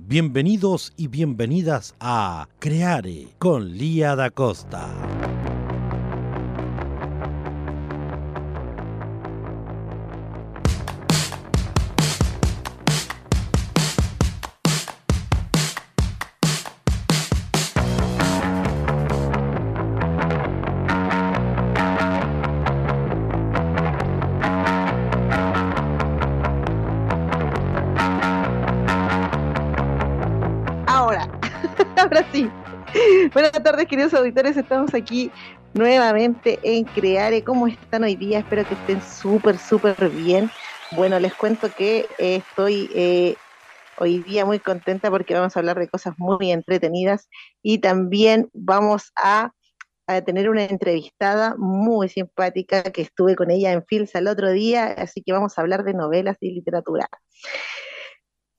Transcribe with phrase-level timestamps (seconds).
[0.00, 4.94] Bienvenidos y bienvenidas a Creare con Lía da Costa.
[33.98, 34.56] Queridos auditores.
[34.56, 35.28] Estamos aquí
[35.74, 37.42] nuevamente en Creare.
[37.42, 38.38] ¿Cómo están hoy día?
[38.38, 40.52] Espero que estén súper, súper bien.
[40.92, 43.34] Bueno, les cuento que eh, estoy eh,
[43.98, 47.28] hoy día muy contenta porque vamos a hablar de cosas muy entretenidas
[47.60, 49.50] y también vamos a,
[50.24, 55.22] tener una entrevistada muy simpática que estuve con ella en Filsa el otro día, así
[55.22, 57.08] que vamos a hablar de novelas y literatura.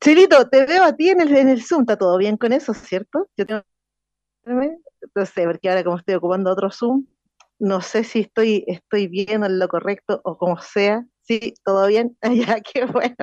[0.01, 2.73] Chilito, te veo a ti en el, en el Zoom, ¿está todo bien con eso,
[2.73, 3.29] cierto?
[3.37, 3.63] Yo tengo
[5.15, 7.05] no sé, porque ahora como estoy ocupando otro Zoom,
[7.59, 11.05] no sé si estoy, estoy bien en lo correcto o como sea.
[11.29, 12.17] Sí, todo bien.
[12.57, 13.15] ya, qué bueno.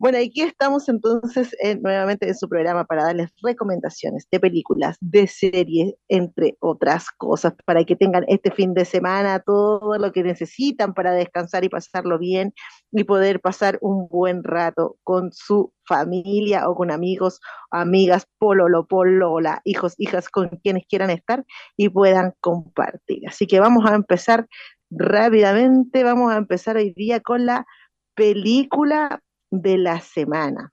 [0.00, 5.94] Bueno, aquí estamos entonces nuevamente en su programa para darles recomendaciones de películas, de series,
[6.08, 11.12] entre otras cosas, para que tengan este fin de semana todo lo que necesitan para
[11.12, 12.52] descansar y pasarlo bien
[12.90, 19.60] y poder pasar un buen rato con su familia o con amigos, amigas, pololo, polola,
[19.64, 21.44] hijos, hijas, con quienes quieran estar
[21.76, 23.20] y puedan compartir.
[23.28, 24.48] Así que vamos a empezar
[24.96, 27.66] rápidamente, vamos a empezar hoy día con la
[28.14, 30.72] película de la semana.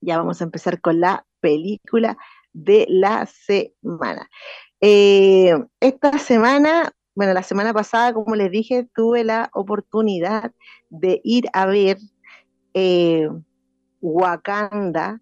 [0.00, 2.16] Ya vamos a empezar con la película
[2.52, 4.28] de la semana.
[4.80, 10.52] Eh, esta semana, bueno, la semana pasada, como les dije, tuve la oportunidad
[10.88, 11.98] de ir a ver
[12.74, 13.28] eh,
[14.00, 15.20] Wakanda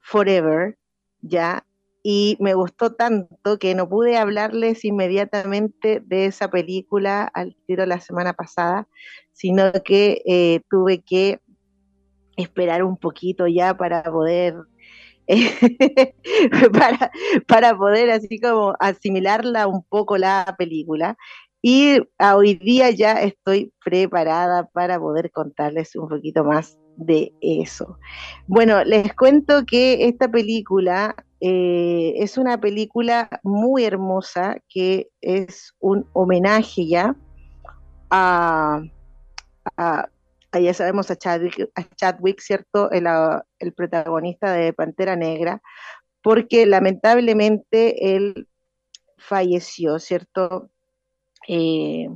[0.00, 0.78] Forever,
[1.20, 1.65] ya,
[2.08, 7.98] y me gustó tanto que no pude hablarles inmediatamente de esa película al tiro la
[7.98, 8.86] semana pasada,
[9.32, 11.40] sino que eh, tuve que
[12.36, 14.54] esperar un poquito ya para poder
[16.72, 17.10] para,
[17.48, 21.16] para poder así como asimilarla un poco la película.
[21.60, 27.98] Y hoy día ya estoy preparada para poder contarles un poquito más de eso.
[28.46, 36.08] Bueno, les cuento que esta película eh, es una película muy hermosa que es un
[36.12, 37.14] homenaje ya
[38.10, 38.82] a,
[39.76, 40.08] a
[40.60, 42.90] ya sabemos a Chadwick, ¿cierto?
[42.90, 45.62] El, protagonista de Pantera Negra,
[46.22, 48.48] porque lamentablemente él
[49.18, 50.70] falleció, ¿cierto?
[51.48, 52.08] Eh,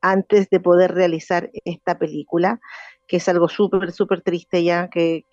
[0.00, 2.60] antes de poder realizar esta película,
[3.08, 5.24] que es algo súper, súper triste ya, que,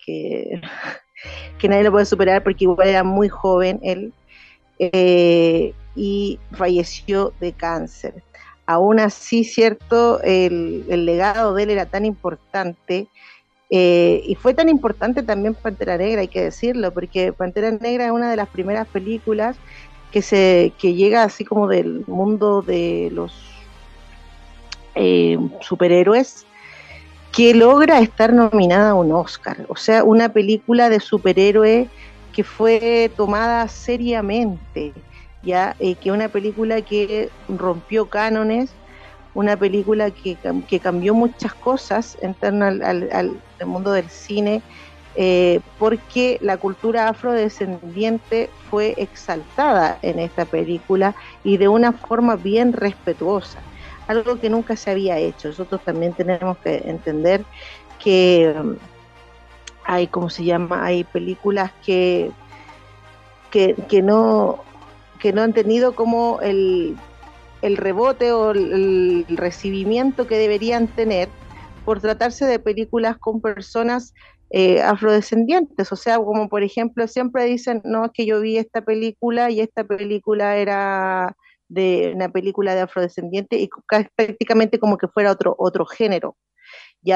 [1.68, 4.12] nadie lo puede superar porque igual era muy joven él,
[4.78, 8.22] eh, y falleció de cáncer.
[8.66, 13.08] Aún así, cierto, el, legado de él era tan importante
[13.70, 18.12] eh, y fue tan importante también Pantera Negra, hay que decirlo, porque Pantera Negra es
[18.12, 19.56] una de las primeras películas
[20.10, 23.32] que, se, que llega así como del mundo de los
[24.94, 26.46] eh, superhéroes
[27.32, 29.64] que logra estar nominada a un Oscar.
[29.68, 31.88] O sea, una película de superhéroe
[32.32, 34.92] que fue tomada seriamente
[35.42, 38.72] ya eh, que una película que rompió cánones,
[39.34, 40.36] una película que,
[40.80, 44.62] cambió muchas cosas en torno al, mundo del cine,
[45.14, 51.14] eh, porque la cultura afrodescendiente fue exaltada en esta película
[51.44, 53.62] y de una forma bien respetuosa,
[54.12, 55.48] algo que nunca se había hecho.
[55.48, 57.44] Nosotros también tenemos que entender
[58.02, 58.76] que um,
[59.84, 60.84] hay, ¿cómo se llama?
[60.84, 62.30] Hay películas que,
[63.50, 64.60] que, no
[65.20, 66.96] que no han tenido como el,
[67.62, 71.28] rebote o el, recibimiento que deberían tener
[71.84, 74.14] por tratarse de películas con personas
[74.50, 75.90] eh, afrodescendientes.
[75.92, 79.60] O sea, como por ejemplo, siempre dicen, no, es que yo vi esta película y
[79.60, 81.36] esta película era
[81.72, 83.68] de una película de afrodescendiente y
[84.16, 86.36] prácticamente como que fuera otro, otro género.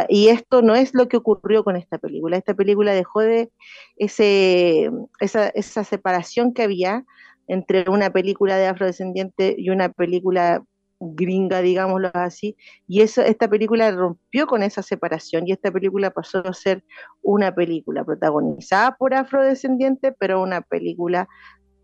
[0.08, 2.36] Y esto no es lo que ocurrió con esta película.
[2.36, 3.50] Esta película dejó de
[3.96, 7.04] ese, esa, esa separación que había
[7.46, 10.64] entre una película de afrodescendiente y una película
[10.98, 12.56] gringa, digámoslo así,
[12.88, 16.82] y eso, esta película rompió con esa separación y esta película pasó a ser
[17.22, 21.28] una película protagonizada por afrodescendientes, pero una película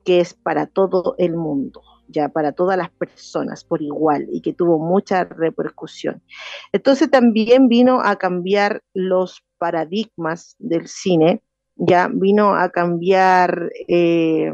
[0.05, 4.53] que es para todo el mundo, ya para todas las personas por igual y que
[4.53, 6.23] tuvo mucha repercusión.
[6.73, 11.43] Entonces también vino a cambiar los paradigmas del cine,
[11.77, 13.71] ya vino a cambiar...
[13.89, 14.53] Eh,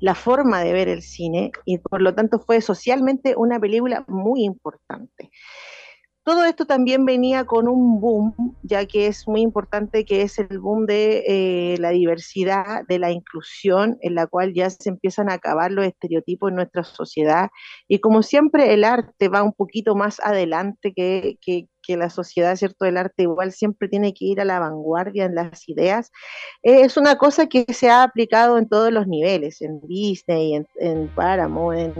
[0.00, 4.44] la forma de ver el cine y por lo tanto fue socialmente una película muy
[4.44, 5.30] importante.
[6.26, 8.34] Todo esto también venía con un boom,
[8.64, 13.12] ya que es muy importante que es el boom de eh, la diversidad, de la
[13.12, 17.50] inclusión, en la cual ya se empiezan a acabar los estereotipos en nuestra sociedad.
[17.86, 22.56] Y como siempre el arte va un poquito más adelante que, que, que la sociedad,
[22.56, 22.84] ¿cierto?
[22.84, 26.10] El arte igual siempre tiene que ir a la vanguardia en las ideas.
[26.62, 31.08] es una cosa que se ha aplicado en todos los niveles, en Disney, en, en
[31.08, 31.96] Paramount,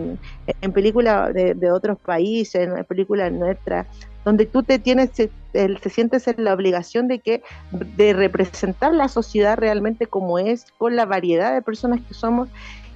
[0.61, 3.87] en, películas de, otros países, en películas nuestras,
[4.25, 5.31] donde tú te tienes, te,
[5.91, 11.05] sientes en la obligación de que de representar la sociedad realmente como es, con la
[11.05, 12.49] variedad de personas que somos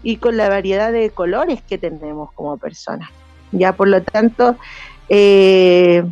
[0.03, 3.11] y con la variedad de colores que tenemos como personas.
[3.53, 4.57] Ya por lo tanto,
[5.09, 6.05] eh,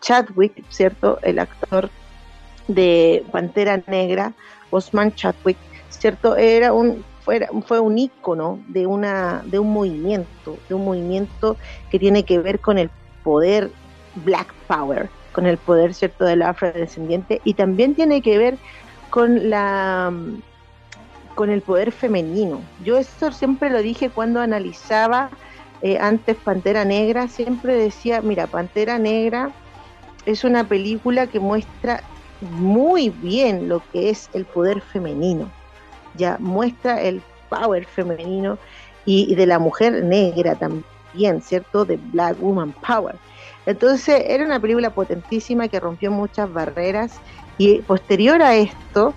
[0.00, 1.18] Chadwick, ¿cierto?
[1.22, 1.90] El actor
[2.68, 4.32] de Pantera Negra,
[4.70, 5.58] Osman Chadwick,
[5.88, 6.36] ¿cierto?
[6.36, 7.04] Era un
[7.66, 11.58] fue, un ícono de una de un movimiento, de un movimiento
[11.90, 12.90] que tiene que ver con el
[13.22, 13.70] poder
[14.24, 18.56] Black Power, con el poder, ¿cierto?, del afrodescendiente y también tiene que ver
[19.10, 20.12] con la
[21.34, 22.60] con el poder femenino.
[22.82, 25.30] Yo eso siempre lo dije cuando analizaba
[25.82, 29.52] eh, antes Pantera Negra, siempre decía, mira, Pantera Negra
[30.28, 32.02] es una película que muestra
[32.42, 35.50] muy bien lo que es el poder femenino,
[36.16, 38.58] ya muestra el power femenino
[39.06, 41.86] y, de la mujer negra también, ¿cierto?
[41.86, 43.16] De Black Woman Power.
[43.64, 47.18] Entonces era una película potentísima que rompió muchas barreras
[47.56, 49.14] y posterior a esto,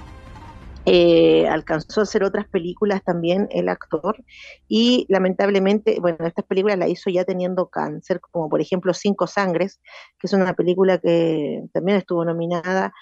[0.86, 4.24] eh, alcanzó a hacer otras películas también el actor
[4.68, 9.80] y lamentablemente, bueno, estas películas la hizo ya teniendo cáncer, como por ejemplo Cinco Sangres,
[10.18, 12.94] que es una película que también estuvo nominada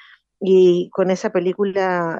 [0.41, 2.19] y con esa película,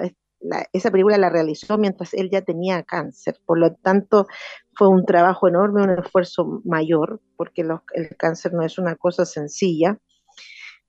[0.71, 4.27] esa película la realizó mientras él ya tenía cáncer, por lo tanto
[4.75, 9.97] fue un trabajo enorme, un esfuerzo mayor, porque el cáncer no es una cosa sencilla,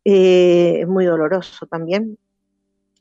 [0.04, 2.18] eh, es muy doloroso también,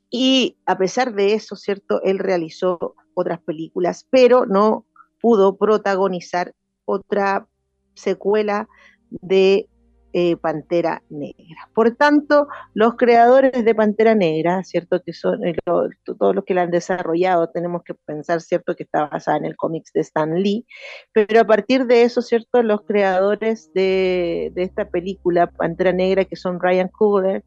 [0.09, 2.01] y a pesar de eso, ¿cierto?
[2.03, 4.85] Él realizó otras películas, pero no
[5.21, 6.53] pudo protagonizar
[6.85, 7.47] otra
[7.93, 8.67] secuela
[9.09, 9.67] de
[10.11, 11.69] eh, Pantera Negra.
[11.75, 15.03] Por tanto, los creadores de Pantera Negra, ¿cierto?
[15.03, 18.75] Que son eh, todos los que la han desarrollado, tenemos que pensar, ¿cierto?
[18.75, 20.65] Que está basada en el cómics de Stan Lee,
[21.13, 22.63] pero a partir de eso, ¿cierto?
[22.63, 27.43] Los creadores de, de esta película, Pantera Negra, que son Ryan Coogler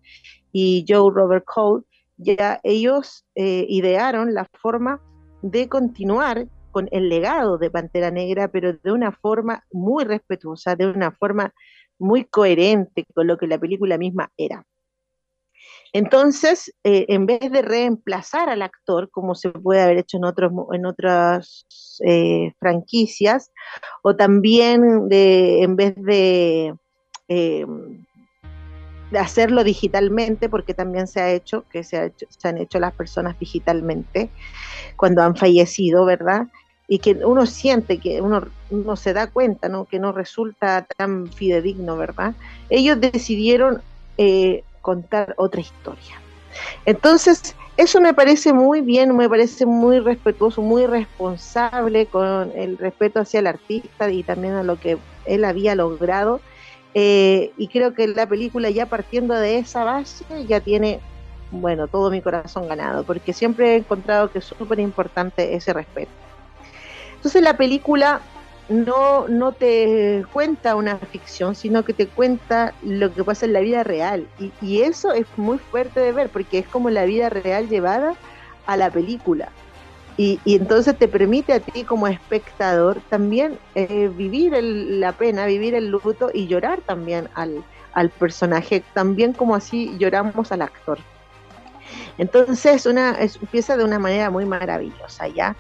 [0.53, 1.83] y Joe Robert Cole,
[2.23, 5.01] ya ellos eh, idearon la forma
[5.43, 10.87] de continuar con el legado de Pantera Negra, pero de una forma muy respetuosa, de
[10.87, 11.53] una forma
[11.99, 14.65] muy coherente con lo que la película misma era.
[15.93, 20.51] Entonces, eh, en vez de reemplazar al actor, como se puede haber hecho en, otros,
[20.73, 21.67] en otras
[22.07, 23.53] eh, franquicias,
[24.03, 26.75] o también de, en vez de
[27.33, 27.67] de
[29.19, 32.93] hacerlo digitalmente, porque también se ha hecho, que se, ha hecho, se han hecho las
[32.93, 34.31] personas digitalmente
[34.97, 36.47] cuando han fallecido, ¿verdad?
[36.89, 39.85] Y que uno siente, que uno, uno se da cuenta, ¿no?
[39.87, 42.35] Que no resulta tan fidedigno, ¿verdad?
[42.69, 43.83] Ellos decidieron
[44.19, 46.21] eh, contar otra historia.
[46.85, 53.21] Entonces, eso me parece muy bien, me parece muy respetuoso, muy responsable con el respeto
[53.21, 56.41] hacia el artista y también a lo que él había logrado
[56.95, 61.01] eh, y creo que la película ya partiendo de esa base ya tiene,
[61.51, 66.11] bueno, todo mi corazón ganado, porque siempre he encontrado que es súper importante ese respeto.
[67.17, 68.21] Entonces la película
[68.69, 73.61] no, no te cuenta una ficción, sino que te cuenta lo que pasa en la
[73.61, 74.27] vida real.
[74.39, 78.15] Y, y eso es muy fuerte de ver, porque es como la vida real llevada
[78.67, 79.51] a la película.
[80.23, 85.89] Y, entonces te permite a ti como espectador también eh, vivir la pena, vivir el
[85.89, 87.65] luto y llorar también al,
[88.21, 91.01] personaje, también como así lloramos al actor.
[92.19, 95.57] Entonces una, empieza de una manera muy maravillosa, ¿ya?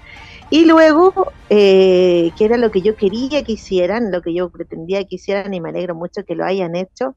[0.49, 5.03] Y luego, eh, que era lo que yo quería que hicieran, lo que yo pretendía
[5.05, 7.17] que hicieran, y me alegro mucho que lo hayan hecho,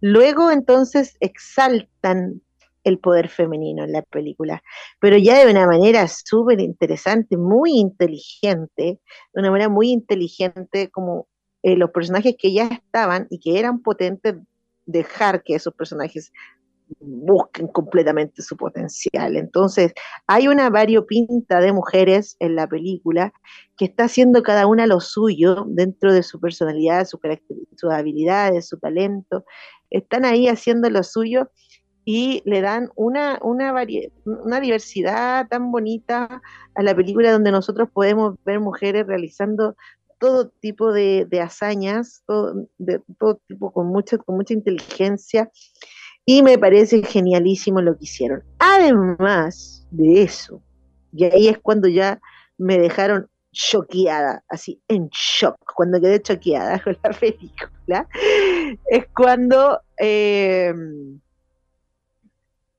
[0.00, 2.42] Luego entonces exaltan
[2.86, 4.62] el poder femenino en la película,
[5.00, 9.00] pero ya de una manera súper interesante, muy inteligente,
[9.34, 11.26] de una manera muy inteligente como
[11.64, 14.36] eh, los personajes que ya estaban y que eran potentes,
[14.86, 16.32] dejar que esos personajes
[17.00, 19.36] busquen completamente su potencial.
[19.36, 19.92] Entonces,
[20.28, 23.32] hay una variopinta de mujeres en la película
[23.76, 27.18] que está haciendo cada una lo suyo dentro de su personalidad, su
[27.74, 29.44] sus habilidades, su talento.
[29.90, 31.50] Están ahí haciendo lo suyo
[32.08, 33.74] y le dan una, una,
[34.24, 36.40] una diversidad tan bonita
[36.76, 39.74] a la película donde nosotros podemos ver mujeres realizando
[40.18, 45.50] todo tipo de, hazañas, todo, de todo tipo con mucha, con mucha inteligencia,
[46.24, 48.44] y me parece genialísimo lo que hicieron.
[48.60, 50.62] Además de eso,
[51.12, 52.20] y ahí es cuando ya
[52.56, 58.08] me dejaron choqueada, así en shock, cuando quedé choqueada con la película,
[58.90, 61.20] es cuando em,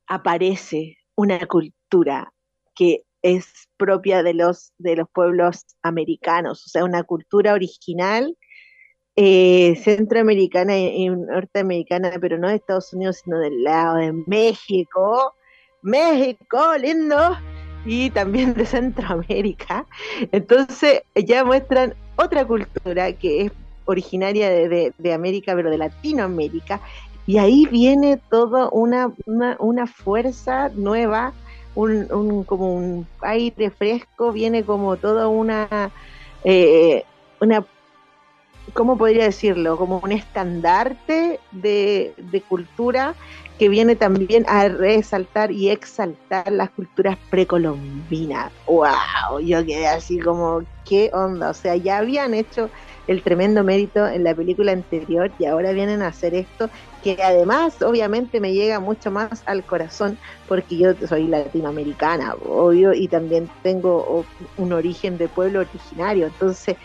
[0.08, 2.34] aparece una cultura
[2.76, 8.38] que es propia de los, de los pueblos americanos, o sea, una cultura original
[9.16, 15.34] eh, centroamericana y, norteamericana, pero no de Estados Unidos, sino del lado de México.
[15.82, 17.38] México, lindo,
[17.86, 19.86] y también de Centroamérica.
[20.32, 23.52] Entonces ya muestran otra cultura que es
[23.86, 26.82] originaria de, América, pero de Latinoamérica,
[27.28, 29.12] y ahí viene toda una,
[29.60, 31.34] una, fuerza nueva,
[31.76, 35.92] un, como un aire fresco, viene como toda una,
[36.46, 37.04] eh,
[37.42, 37.66] una
[38.74, 39.78] ¿cómo podría decirlo?
[39.78, 42.14] Como un estandarte de,
[42.48, 43.16] cultura
[43.60, 48.52] que viene también a resaltar y exaltar las culturas precolombinas.
[48.68, 49.40] ¡Wow!
[49.44, 51.50] Yo quedé así como, ¿qué onda?
[51.50, 52.70] O sea, ya habían hecho
[53.08, 56.70] el tremendo mérito en la película anterior y ahora vienen a hacer esto
[57.16, 63.08] que además obviamente me llega mucho más al corazón porque yo soy latinoamericana, obvio, y
[63.08, 64.26] también tengo
[64.58, 66.76] un origen de pueblo originario, entonces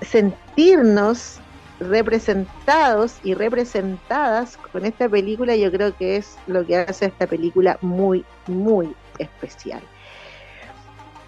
[0.00, 1.38] sentirnos
[1.78, 7.78] representados y representadas con esta película, yo creo que es lo que hace esta película
[7.82, 9.82] muy, muy especial.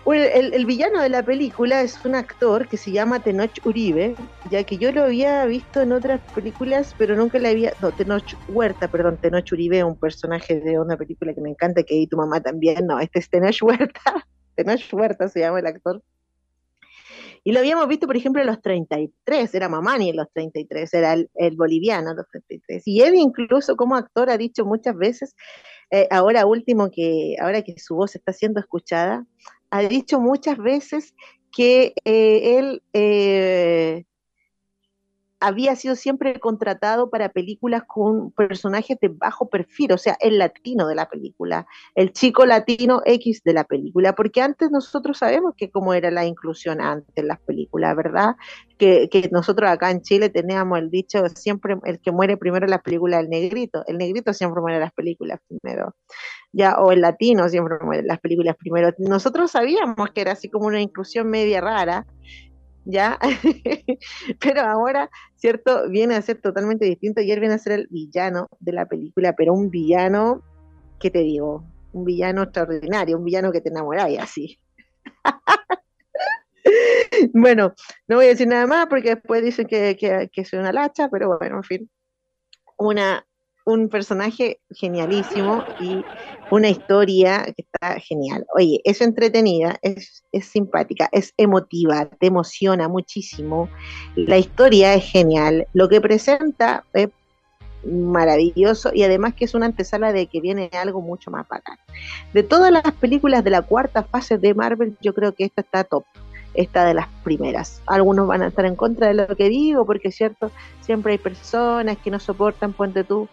[0.06, 4.14] El, villano de la película es un actor que se llama Tenoch Uribe,
[4.50, 7.72] ya que yo lo había visto en otras películas, pero nunca le había.
[7.80, 11.94] No, Tenoch Huerta, perdón, Tenoch Uribe, un personaje de una película que me encanta, que
[11.94, 12.86] y tu mamá también.
[12.86, 14.00] No, este es Tenoch Huerta.
[14.56, 16.02] Tenoch Huerta se llama el actor.
[17.42, 21.12] Y lo habíamos visto, por ejemplo, en los 33, era Mamani en los 33, era
[21.12, 22.82] el, boliviano en los 33.
[22.86, 25.36] Y él incluso como actor ha dicho muchas veces,
[25.90, 29.26] eh, ahora último que, ahora que su voz está siendo escuchada,
[29.74, 31.14] ha dicho muchas veces
[31.50, 34.04] que eh, él eh,
[35.40, 40.86] había sido siempre contratado para películas con personajes de bajo perfil, o sea, el latino
[40.86, 45.70] de la película, el chico latino X de la película, porque antes nosotros sabemos que
[45.70, 48.36] cómo era la inclusión antes en las películas, ¿verdad?
[48.78, 52.82] Que, nosotros acá en Chile teníamos el dicho siempre, el que muere primero en las
[52.82, 55.94] películas, el negrito, el negrito siempre muere en las películas primero,
[56.52, 58.92] ya, o el latino siempre muere en las películas primero.
[58.98, 62.06] Nosotros sabíamos que era así como una inclusión media rara,
[62.84, 63.18] ¿ya?
[64.40, 65.88] pero ahora, ¿cierto?
[65.88, 69.34] Viene a ser totalmente distinto y él viene a ser el villano de la película,
[69.34, 70.42] pero un villano,
[71.00, 71.64] ¿qué te digo?
[71.92, 74.58] Un villano extraordinario, un villano que te enamoráis así.
[77.32, 77.74] bueno,
[78.08, 81.08] no voy a decir nada más porque después dicen que, que, que soy una lacha,
[81.08, 81.90] pero bueno, en fin.
[82.76, 83.24] Una,
[83.64, 86.04] un personaje genialísimo y
[86.50, 88.44] una historia que está genial.
[88.54, 93.68] Oye, es entretenida, es, simpática, es emotiva, te emociona muchísimo.
[94.16, 95.66] La historia es genial.
[95.72, 97.08] Lo que presenta es
[97.86, 101.78] maravilloso y además que es una antesala de que viene algo mucho más bacán.
[102.32, 105.84] De todas las películas de la cuarta fase de Marvel, yo creo que esta está
[105.84, 106.04] top
[106.54, 107.82] esta de las primeras.
[107.86, 111.18] Algunos van a estar en contra de lo que digo, porque es cierto, siempre hay
[111.18, 113.28] personas que no soportan, ponte tú,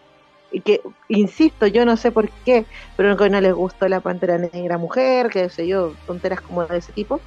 [0.60, 2.66] que, insisto, yo no sé por qué,
[2.98, 6.92] pero no les gustó la pantera negra mujer, que sé yo, tonteras como de ese
[6.92, 7.22] tipo.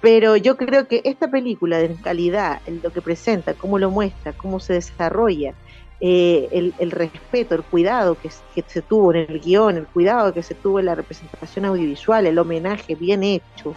[0.00, 4.60] Pero yo creo que esta película, en calidad, lo que presenta, cómo lo muestra, cómo
[4.60, 5.54] se desarrolla,
[6.00, 10.32] eh, el, el, respeto, el cuidado que, que, se tuvo en el guion, el cuidado
[10.32, 13.74] que se tuvo en la representación audiovisual, el homenaje bien hecho,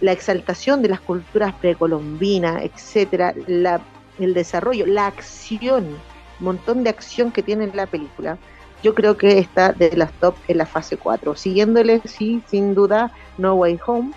[0.00, 3.80] la exaltación de las culturas precolombinas, etcétera, la,
[4.20, 5.96] el desarrollo, la acción
[6.40, 8.38] montón de acción que tiene la película,
[8.82, 11.34] yo creo que está de las top en la fase 4.
[11.34, 14.12] Siguiéndole, sí, sin duda, No Way Home.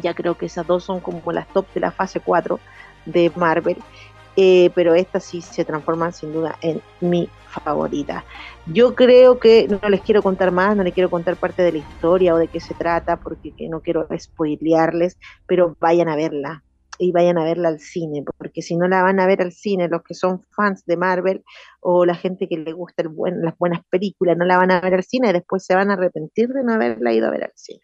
[0.00, 2.60] Ya creo que esas dos son como las top de la fase 4
[3.04, 3.76] de Marvel.
[4.36, 8.24] Eh, pero esta sí se transforma sin duda en mi favoritas.
[8.66, 11.78] Yo creo que no les quiero contar más, no les quiero contar parte de la
[11.78, 16.62] historia o de qué se trata, porque no quiero spoilearles, pero vayan a verla
[16.98, 19.88] y vayan a verla al cine, porque si no la van a ver al cine,
[19.88, 21.44] los que son fans de Marvel
[21.80, 23.10] o la gente que le gusta el
[23.42, 26.48] las buenas películas, no la van a ver al cine, después se van a arrepentir
[26.48, 27.80] de no haberla ido a ver al cine.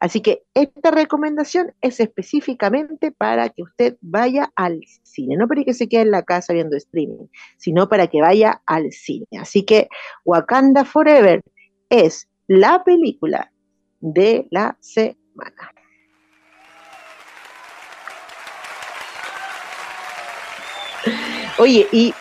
[0.00, 5.74] Así que esta recomendación es específicamente para que usted vaya al cine, no para que
[5.74, 7.26] se quede en la casa viendo streaming,
[7.58, 9.26] sino para que vaya al cine.
[9.40, 9.88] Así que
[10.24, 11.42] Wakanda Forever
[11.90, 13.52] es la película
[14.00, 15.72] de la semana.
[21.62, 22.12] Oye, y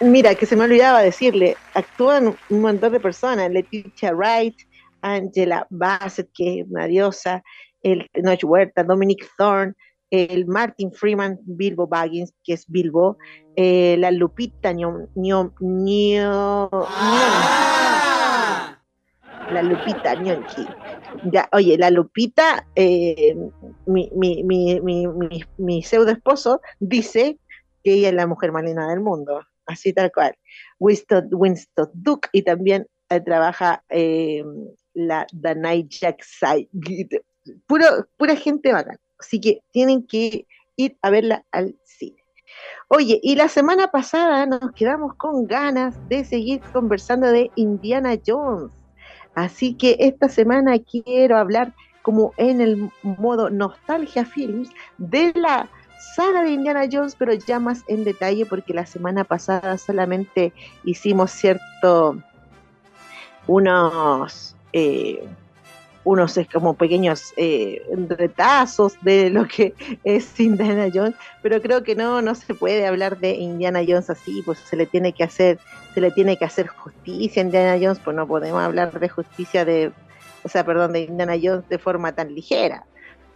[0.00, 4.56] mira, que se me olvidaba decirle, actúan un montón de personas, Leticia Wright,
[5.02, 7.44] Angela Bassett, que es una diosa,
[7.84, 9.74] el Noche Huerta, Dominic Thorne,
[10.10, 13.18] el Martin Freeman, Bilbo Baggins, que es Bilbo,
[13.54, 15.06] eh, la Lupita Ño,
[17.46, 18.78] ah.
[19.52, 20.66] la Lupita Ñonchi.
[21.30, 23.36] Ya, oye, la Lupita, eh,
[23.86, 24.80] mi, mi, mi,
[25.56, 27.38] mi, pseudo esposo dice
[27.82, 30.36] que ella es la mujer más linda del mundo, así tal cual.
[30.78, 34.44] Winston, Winston Duke y también eh, trabaja eh,
[34.94, 36.24] la Danai Jack
[37.66, 38.98] Puro, pura gente bacán.
[39.18, 42.22] Así que tienen que ir a verla al cine.
[42.88, 48.72] Oye, y la semana pasada nos quedamos con ganas de seguir conversando de Indiana Jones.
[49.34, 56.42] Así que esta semana quiero hablar como en el modo nostalgia films de la saga
[56.42, 60.52] de Indiana Jones, pero ya más en detalle porque la semana pasada solamente
[60.84, 62.18] hicimos cierto
[63.46, 65.26] unos eh,
[66.04, 69.74] unos como pequeños eh, retazos de lo que
[70.04, 74.42] es Indiana Jones, pero creo que no, no se puede hablar de Indiana Jones así,
[74.42, 75.58] pues se le tiene que hacer,
[75.92, 79.66] se le tiene que hacer justicia a Indiana Jones, pues no podemos hablar de justicia
[79.66, 79.92] de,
[80.44, 82.86] o sea, perdón, de Indiana Jones de forma tan ligera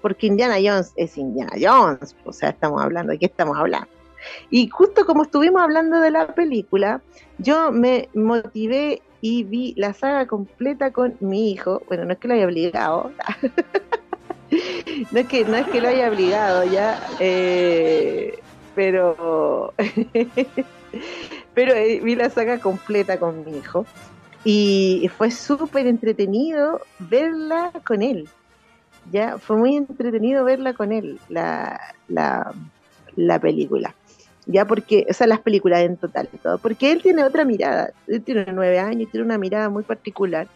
[0.02, 3.88] porque Indiana Jones es Indiana Jones, o sea, estamos hablando, ¿de qué estamos hablando?
[4.50, 7.00] Y justo como estuvimos hablando de la película,
[7.38, 11.82] yo me motivé y vi la saga completa con mi hijo.
[11.88, 13.12] Bueno, no es que lo haya obligado,
[15.12, 18.38] no, es que, no es que lo haya obligado ya, eh,
[18.74, 19.72] pero,
[21.54, 23.86] pero eh, vi la saga completa con mi hijo
[24.44, 28.28] y fue súper entretenido verla con él
[29.10, 32.52] ya fue muy entretenido verla con él, la, la,
[33.16, 33.94] la película.
[34.46, 38.22] Ya porque, o sea, las películas en total todo, porque él tiene otra mirada, él
[38.22, 40.48] tiene nueve años, tiene una mirada muy particular.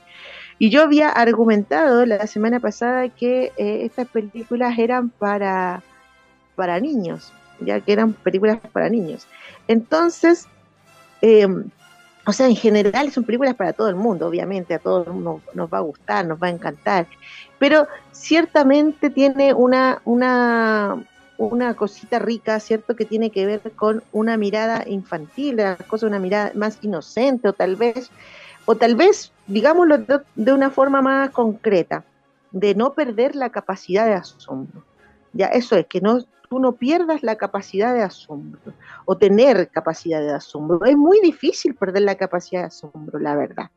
[0.59, 5.83] Y yo había argumentado la semana pasada que eh, estas películas eran para,
[6.57, 9.27] para niños, ya que eran películas para niños.
[9.69, 10.49] Entonces,
[11.23, 11.47] eh,
[12.27, 15.73] o sea, en general son películas para todo el mundo, obviamente, a todos nos, nos
[15.73, 17.07] va a gustar, nos va a encantar,
[17.59, 21.05] pero ciertamente tiene una, una,
[21.39, 22.97] una cosita rica, ¿cierto?
[22.97, 27.53] Que tiene que ver con una mirada infantil, la cosa, una mirada más inocente, o
[27.53, 28.11] tal vez,
[28.65, 32.05] o tal vez, digámoslo de, de una forma más concreta,
[32.51, 34.83] de no perder la capacidad de asombro.
[35.33, 38.73] Ya, eso es, que no, tú no pierdas la capacidad de asombro
[39.05, 40.85] o tener capacidad de asombro.
[40.85, 43.71] Es muy difícil perder la capacidad de asombro, la verdad.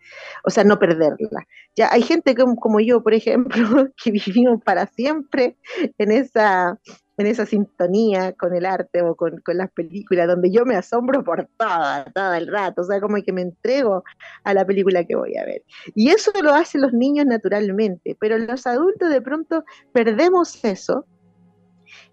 [0.43, 1.47] O sea, no perderla.
[1.75, 5.57] Ya hay gente como, yo, por ejemplo, que vivimos para siempre
[5.97, 6.79] en esa
[7.17, 11.21] en esa sintonía con el arte o con, con, las películas, donde yo me asombro
[11.21, 14.05] por todo, todo el rato, o sea, como que me entrego
[14.45, 15.61] a la película que voy a ver.
[15.95, 21.05] Y eso lo hacen los niños naturalmente, pero los adultos de pronto perdemos eso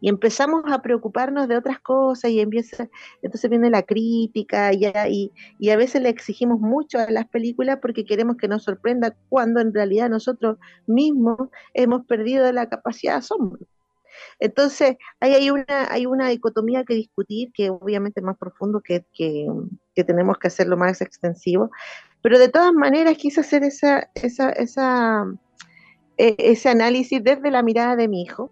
[0.00, 2.88] y empezamos a preocuparnos de otras cosas y empieza,
[3.22, 5.32] entonces viene la crítica y,
[5.70, 9.74] a veces le exigimos mucho a las películas porque queremos que nos sorprenda cuando en
[9.74, 13.66] realidad nosotros mismos hemos perdido la capacidad de asombro.
[14.38, 19.04] Entonces, ahí hay una, hay una dicotomía que discutir, que obviamente es más profundo, que,
[19.12, 19.46] que,
[19.94, 21.70] que tenemos que hacerlo más extensivo,
[22.22, 23.70] pero de todas maneras quise hacer e,
[26.16, 28.50] ese análisis desde la mirada de mi hijo,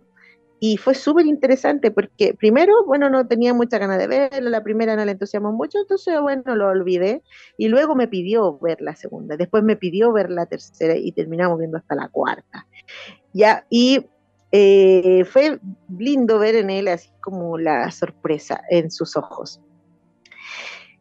[0.66, 4.96] y fue súper interesante porque primero, bueno, no tenía mucha ganas de verla, la primera
[4.96, 7.22] no le entusiasmó mucho, entonces, bueno, lo olvidé.
[7.58, 11.58] Y luego me pidió ver la segunda, después me pidió ver la tercera y terminamos
[11.58, 12.66] viendo hasta la cuarta.
[13.34, 14.06] Ya, y
[14.52, 15.60] eh, fue
[15.98, 19.60] lindo ver en él así como la sorpresa en sus ojos.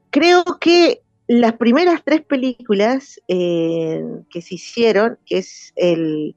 [0.10, 6.36] Creo que las primeras tres películas eh, que se hicieron, que es el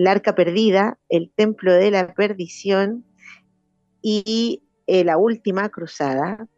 [0.00, 3.04] la arca perdida, el templo de la perdición
[4.00, 6.48] y eh, la última cruzada,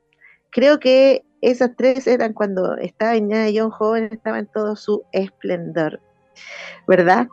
[0.50, 5.98] creo que Esas tres eran cuando estaba Indiana Jones joven, estaba en todo su esplendor,
[6.86, 7.26] ¿verdad?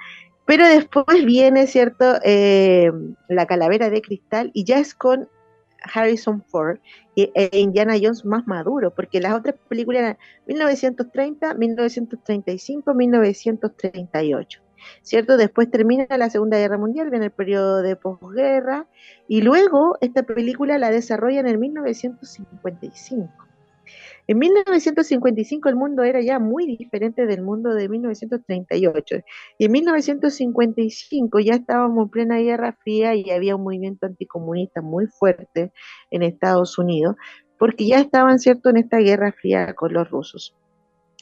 [0.45, 2.15] Pero después viene, ¿cierto?
[2.23, 2.91] Eh,
[3.27, 5.29] la calavera de cristal y ya es con
[5.93, 6.79] Harrison Ford
[7.15, 10.17] e Indiana Jones más maduro, porque las otras películas eran
[10.47, 14.68] 1930, 1935, 1938.
[15.01, 15.37] ¿Cierto?
[15.37, 18.87] Después termina la Segunda Guerra Mundial, viene el periodo de posguerra,
[19.27, 23.49] y luego esta película la desarrolla en el 1955.
[24.27, 29.21] En 1955 el mundo era ya muy diferente del mundo de 1938.
[29.57, 35.07] Y en 1955 ya estábamos en plena Guerra Fría y había un movimiento anticomunista muy
[35.07, 35.71] fuerte
[36.11, 37.15] en Estados Unidos,
[37.57, 40.55] porque ya estaban, ¿cierto?, en esta Guerra Fría con los rusos.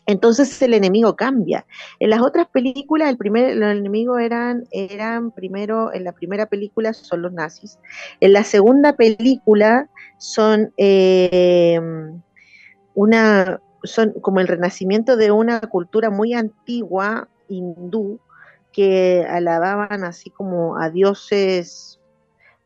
[0.08, 1.66] Entonces el enemigo cambia.
[2.00, 6.94] En las otras películas, el primer, los enemigos eran, eran primero, en la primera película
[6.94, 7.78] son los nazis.
[8.22, 11.80] En la segunda película son eh,
[12.94, 18.22] una, son como el renacimiento de una cultura muy antigua, hindú,
[18.72, 22.00] que alababan así como a dioses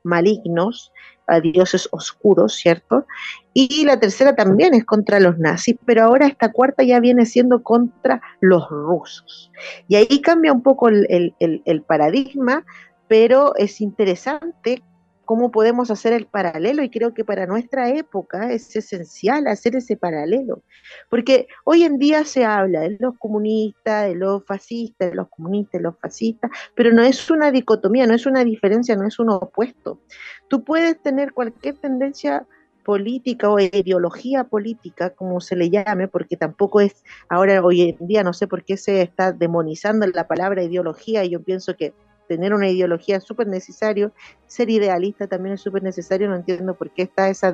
[0.04, 0.92] malignos,
[1.32, 3.06] a dioses oscuros, ¿cierto?
[3.54, 7.64] Y la tercera también es contra los nazis, pero ahora esta cuarta ya viene siendo
[7.64, 9.52] contra los rusos.
[9.88, 12.66] Y ahí cambia un poco el, el paradigma,
[13.08, 14.84] pero es interesante
[15.32, 19.96] cómo podemos hacer el paralelo y creo que para nuestra época es esencial hacer ese
[19.96, 20.62] paralelo,
[21.10, 25.80] porque hoy en día se habla de los comunistas, de los fascistas, de los comunistas,
[25.80, 29.30] de los fascistas, pero no es una dicotomía, no es una diferencia, no es un
[29.30, 30.02] opuesto.
[30.50, 32.46] Tú puedes tener cualquier tendencia
[32.84, 38.22] política o ideología política, como se le llame, porque tampoco es, ahora hoy en día
[38.24, 41.94] no sé por qué se está demonizando la palabra ideología y yo pienso que
[42.32, 44.14] tener una ideología es súper necesario,
[44.48, 47.54] ser idealista también es súper necesario, no entiendo por qué está esa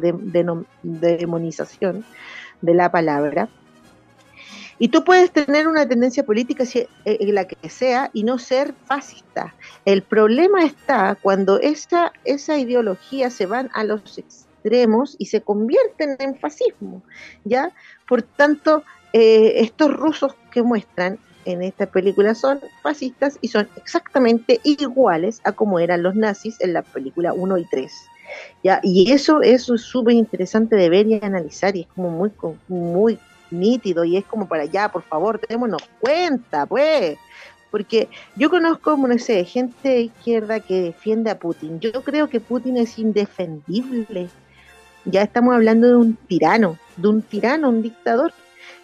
[0.84, 2.06] demonización
[2.62, 3.50] de la palabra.
[4.78, 8.76] Y tú puedes tener una tendencia política, eh, eh, la que sea, y no ser
[8.86, 9.56] fascista.
[9.84, 16.18] El problema está cuando esa, esa ideología se van a los extremos y se convierten
[16.20, 17.02] en fascismo,
[17.46, 17.72] ¿ya?
[18.08, 24.60] Por tanto, eh, estos rusos que muestran en esta película son fascistas y son exactamente
[24.64, 27.92] iguales a como eran los nazis en la película 1 y 3.
[28.64, 28.80] ¿ya?
[28.84, 32.32] Y eso, eso es súper interesante de ver y analizar y es como muy,
[32.68, 33.18] muy
[33.50, 37.18] nítido y es como para allá, por favor, démonos cuenta, pues.
[37.72, 41.80] Porque yo conozco, no sé, gente de izquierda que defiende a Putin.
[41.80, 44.30] Yo creo que Putin es indefendible.
[45.06, 48.34] Ya estamos hablando de un tirano, de un tirano, un dictador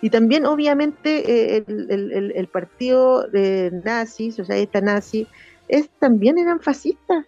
[0.02, 5.28] y también, obviamente, eh, el, partido de nazis, o sea, esta nazi,
[5.68, 7.26] es, también eran fascistas.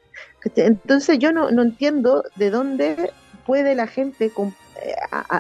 [0.56, 3.12] Entonces yo no, entiendo de dónde
[3.46, 4.32] puede la gente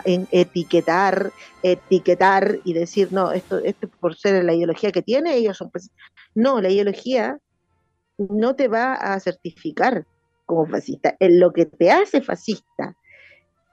[0.06, 5.58] eh, etiquetar, etiquetar y decir, no, esto, esto por ser la ideología que tiene, ellos
[5.58, 5.72] son.
[6.34, 7.38] No, la ideología
[8.18, 10.06] no te va a certificar
[10.46, 11.16] como fascista.
[11.20, 12.96] En lo que te hace fascista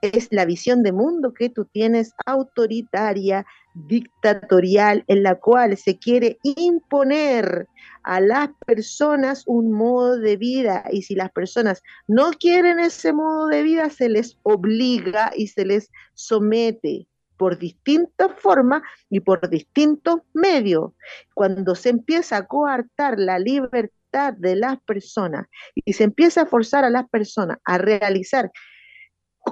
[0.02, 6.38] es la visión de mundo que tú tienes autoritaria, dictatorial, en la cual se quiere
[6.42, 7.68] imponer
[8.02, 13.46] a las personas un modo de vida y si las personas no quieren ese modo
[13.46, 20.20] de vida, se les obliga y se les somete por distintas formas y por distintos
[20.34, 20.92] medios.
[21.34, 26.84] Cuando se empieza a coartar la libertad de las personas y se empieza a forzar
[26.84, 28.50] a las personas a realizar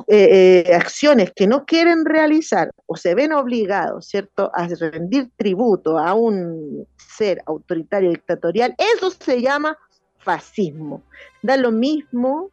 [0.07, 5.99] eh, eh, acciones que no quieren realizar o se ven obligados, ¿cierto?, a rendir tributo
[5.99, 9.77] a un ser autoritario dictatorial, eso se llama
[10.19, 11.03] fascismo.
[11.43, 12.51] Da lo mismo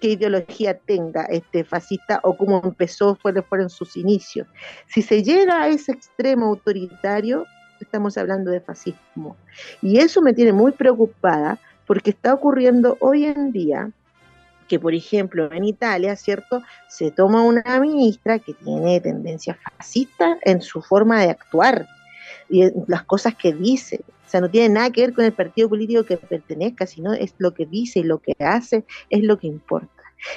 [0.00, 4.46] qué ideología tenga este fascista o cómo empezó, fueron, fueron sus inicios.
[4.86, 7.44] Si se llega a ese extremo autoritario,
[7.80, 9.36] estamos hablando de fascismo.
[9.82, 13.90] Y eso me tiene muy preocupada porque está ocurriendo hoy en día
[14.68, 16.62] que, por ejemplo, en Italia, ¿cierto?
[16.88, 21.88] Se toma una ministra que tiene tendencia fascista en su forma de actuar
[22.48, 24.00] y en las cosas que dice.
[24.26, 27.34] O sea, no tiene nada que ver con el partido político que pertenezca, sino es
[27.38, 29.88] lo que dice y lo que hace es lo que importa.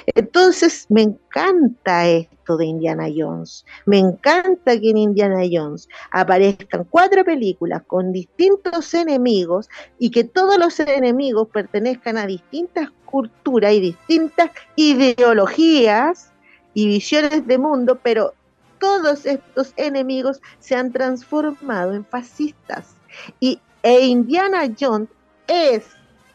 [0.06, 3.64] Entonces, me encanta esto de Indiana Jones.
[3.86, 9.68] Me encanta que en Indiana Jones aparezcan cuatro películas con distintos enemigos
[9.98, 16.32] y que todos los enemigos pertenezcan a distintas culturas y distintas ideologías
[16.74, 18.34] y visiones de mundo, pero
[18.78, 22.96] todos estos enemigos se han transformado en fascistas.
[23.38, 25.08] Y e Indiana Jones
[25.46, 25.84] es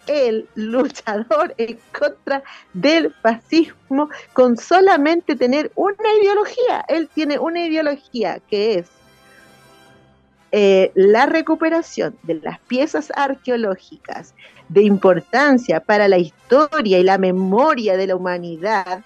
[0.07, 2.43] el luchador en contra
[2.73, 6.85] del fascismo con solamente tener una ideología.
[6.87, 8.87] Él tiene una ideología que es
[10.51, 14.33] eh, la recuperación de las piezas arqueológicas
[14.69, 19.03] de importancia para la historia y la memoria de la humanidad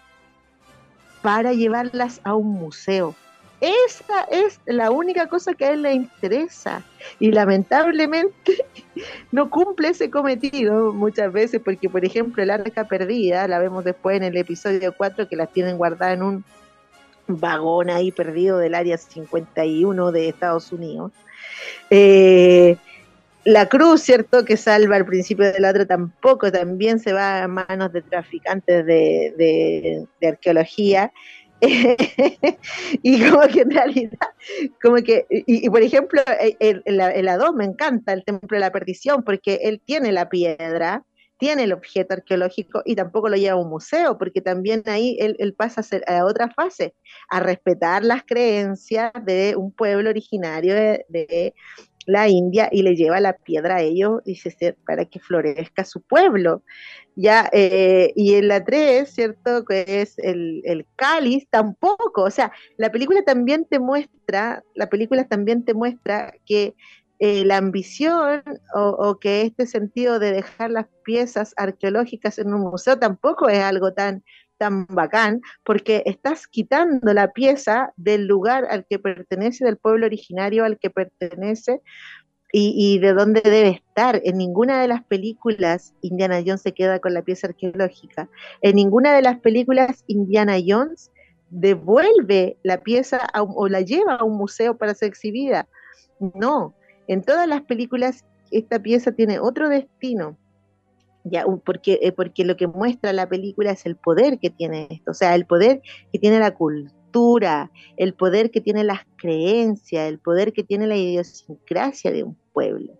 [1.21, 3.15] para llevarlas a un museo.
[3.61, 6.83] Esa es la única cosa que a él le interesa
[7.19, 8.65] y lamentablemente
[9.31, 14.17] no cumple ese cometido muchas veces porque, por ejemplo, el arca perdida, la vemos después
[14.17, 16.43] en el episodio 4 que la tienen guardada en un
[17.27, 21.11] vagón ahí perdido del área 51 de Estados Unidos.
[21.91, 22.77] Eh,
[23.43, 24.43] la cruz, ¿cierto?
[24.43, 30.07] Que salva al principio del otro tampoco, también se va a manos de traficantes de,
[30.19, 31.11] de arqueología.
[33.03, 34.29] y como que en realidad,
[34.81, 36.21] como que, y, por ejemplo,
[36.59, 41.03] el, el, me encanta, el templo de la perdición, porque él tiene la piedra,
[41.37, 45.53] tiene el objeto arqueológico y tampoco lo lleva a un museo, porque también ahí él,
[45.55, 46.93] pasa a, otra fase,
[47.29, 51.53] a respetar las creencias de un pueblo originario de
[52.05, 56.63] la India y le lleva la piedra a ellos, dice, para que florezca su pueblo.
[57.15, 59.65] Ya, eh, y en la 3, ¿cierto?
[59.65, 62.23] Que es el, el, cáliz, tampoco.
[62.23, 66.75] O sea, la película también te muestra, la película también te muestra que
[67.19, 68.41] eh, la ambición
[68.73, 73.59] o, o, que este sentido de dejar las piezas arqueológicas en un museo tampoco es
[73.59, 74.23] algo tan
[74.61, 80.65] tan bacán, porque estás quitando la pieza del lugar al que pertenece, del pueblo originario
[80.65, 81.81] al que pertenece
[82.53, 84.21] y, de dónde debe estar.
[84.23, 88.29] En ninguna de las películas Indiana Jones se queda con la pieza arqueológica.
[88.61, 91.09] En ninguna de las películas Indiana Jones
[91.49, 95.67] devuelve la pieza o la lleva a un museo para ser exhibida.
[96.35, 96.75] No,
[97.07, 100.37] en todas las películas esta pieza tiene otro destino
[101.23, 105.11] ya, porque, eh, porque lo que muestra la película es el poder que tiene esto,
[105.11, 105.81] o sea, el poder
[106.11, 110.97] que tiene la cultura, el poder que tiene las creencias, el poder que tiene la
[110.97, 112.93] idiosincrasia de un pueblo.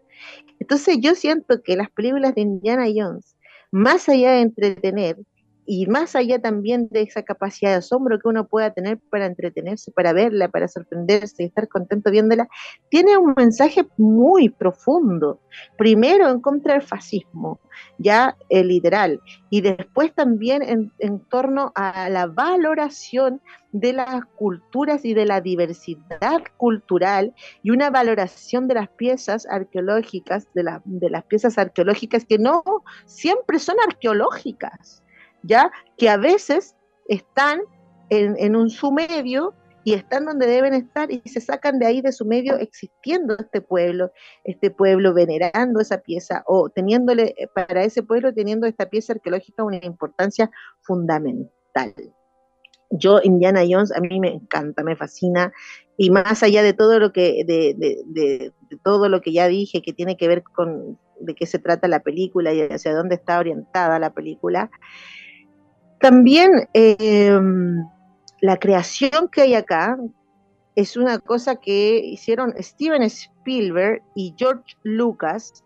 [0.59, 3.35] Entonces yo siento que las películas de Indiana Jones,
[3.71, 5.17] más allá de entretener,
[5.65, 9.91] y más allá también de esa capacidad de asombro que uno pueda tener para entretenerse,
[9.91, 12.47] para verla, para sorprenderse y estar contento viéndola,
[12.89, 15.39] tiene un mensaje muy profundo.
[15.77, 17.59] Primero en contra del fascismo,
[17.97, 25.13] ya el literal, y después también en, torno a la valoración de las culturas y
[25.13, 31.57] de la diversidad cultural y una valoración de las piezas arqueológicas, de, de las piezas
[31.57, 32.63] arqueológicas que no
[33.05, 35.01] siempre son arqueológicas
[35.43, 35.71] ¿ya?
[35.97, 36.75] Que a veces
[37.07, 37.61] están
[38.09, 42.11] en, un su medio y están donde deben estar y se sacan de ahí de
[42.11, 44.11] su medio existiendo este pueblo,
[44.43, 49.63] este pueblo venerando esa pieza o teniéndole eh, para ese pueblo teniendo esta pieza arqueológica
[49.63, 50.51] una importancia
[50.81, 51.95] fundamental.
[52.91, 55.53] Yo, Indiana Jones, a mí me encanta, me fascina,
[55.95, 58.51] y más allá de todo lo que, de, de
[58.83, 62.01] todo lo que ya dije, que tiene que ver con de qué se trata la
[62.01, 64.69] película y hacia dónde está orientada la película,
[66.01, 67.85] también em,
[68.41, 69.97] la creación que hay acá
[70.75, 75.63] es una cosa que hicieron Steven Spielberg y George Lucas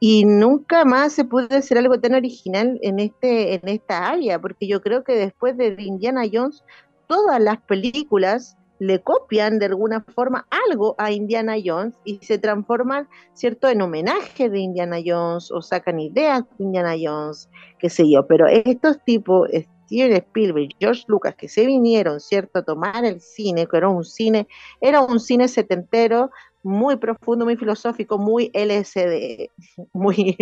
[0.00, 4.66] y nunca más se puede hacer algo tan original en este en esta área porque
[4.66, 6.62] yo creo que después de Indiana Jones
[7.06, 13.08] todas las películas le copian de alguna forma algo a Indiana Jones y se transforman,
[13.34, 18.26] ¿cierto?, en homenaje de Indiana Jones o sacan ideas de Indiana Jones, qué sé yo,
[18.26, 23.66] pero estos tipos, Steven Spielberg, George Lucas, que se vinieron, ¿cierto?, a tomar el cine,
[23.66, 24.48] que era un cine,
[24.80, 26.30] era un cine setentero,
[26.62, 29.50] muy profundo, muy filosófico, muy LSD,
[29.92, 30.36] muy,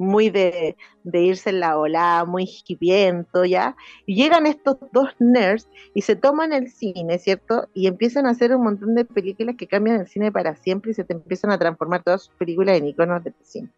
[0.00, 0.76] muy de,
[1.12, 3.76] irse en la ola, muy hipiento, ¿ya?
[4.06, 7.68] Y llegan estos dos nerds y se toman el cine, ¿cierto?
[7.74, 10.94] Y empiezan a hacer un montón de películas que cambian el cine para siempre y
[10.94, 13.70] se te empiezan a transformar todas sus películas en iconos de cine.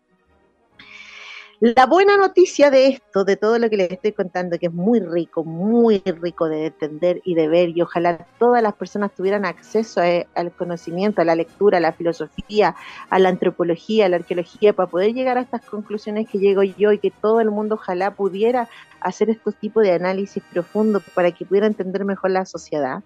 [1.65, 4.99] La buena noticia de esto, de todo lo que les estoy contando, que es muy
[4.99, 10.01] rico, muy rico de entender y de ver, y ojalá todas las personas tuvieran acceso
[10.01, 12.75] al conocimiento, a la lectura, a la filosofía,
[13.09, 16.91] a la antropología, a la arqueología, para poder llegar a estas conclusiones que llego yo
[16.91, 21.47] y que todo el mundo ojalá pudiera hacer estos tipos de análisis profundos para que
[21.47, 23.05] pudiera entender mejor la sociedad.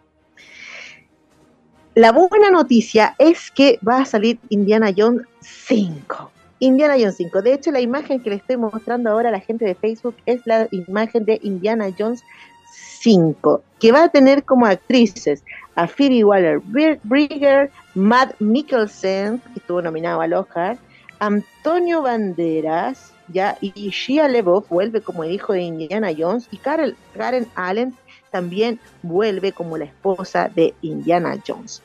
[1.94, 6.32] La buena noticia es que va a salir Indiana Jones 5.
[6.58, 7.42] Indiana Jones 5.
[7.42, 10.40] De hecho, la imagen que le estoy mostrando ahora a la gente de Facebook es
[10.46, 12.22] la imagen de Indiana Jones
[13.00, 15.42] 5, que va a tener como actrices
[15.74, 20.78] a Phoebe Waller-Bridger, Matt Mikkelsen, que estuvo nominado al Oscar,
[21.18, 26.94] Antonio Banderas, ya, y Shia LeBeouf vuelve como el hijo de Indiana Jones, y Karen,
[27.16, 27.94] Karen Allen
[28.30, 31.82] también vuelve como la esposa de Indiana Jones.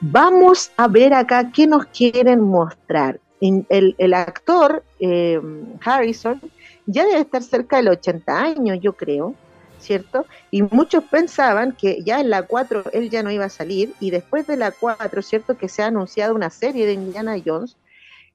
[0.00, 3.20] Vamos a ver acá qué nos quieren mostrar.
[3.42, 5.40] El, el actor eh,
[5.84, 6.40] Harrison
[6.86, 9.34] ya debe estar cerca de los 80 años, yo creo,
[9.80, 10.26] ¿cierto?
[10.50, 14.10] Y muchos pensaban que ya en la 4 él ya no iba a salir y
[14.10, 15.56] después de la 4, ¿cierto?
[15.56, 17.76] Que se ha anunciado una serie de Indiana Jones,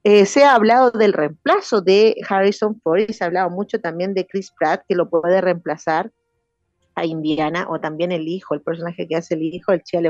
[0.04, 4.14] eh, se ha hablado del reemplazo de Harrison Ford y se ha hablado mucho también
[4.14, 6.10] de Chris Pratt, que lo puede reemplazar
[6.98, 10.00] a Indiana, o también el hijo, el personaje que hace el hijo, el Chia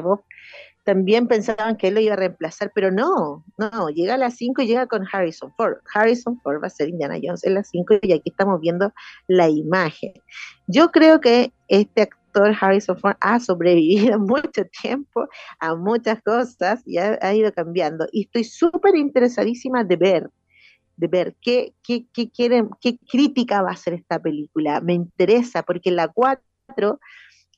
[0.88, 4.62] también pensaban que él lo iba a reemplazar, pero no, no, llega a las 5
[4.62, 5.74] y llega con Harrison Ford.
[5.92, 8.90] Harrison Ford va a ser Indiana Jones en las 5 y aquí estamos viendo
[9.27, 10.14] la imagen.
[10.66, 15.29] Yo creo que este actor Harrison Ford ha sobrevivido mucho tiempo
[15.61, 18.07] a muchas cosas y ha, ido cambiando.
[18.11, 20.31] Y estoy súper interesadísima de ver
[20.96, 24.81] de ver qué, qué, quieren, qué crítica va a hacer esta película.
[24.81, 26.42] Me interesa, porque la 4,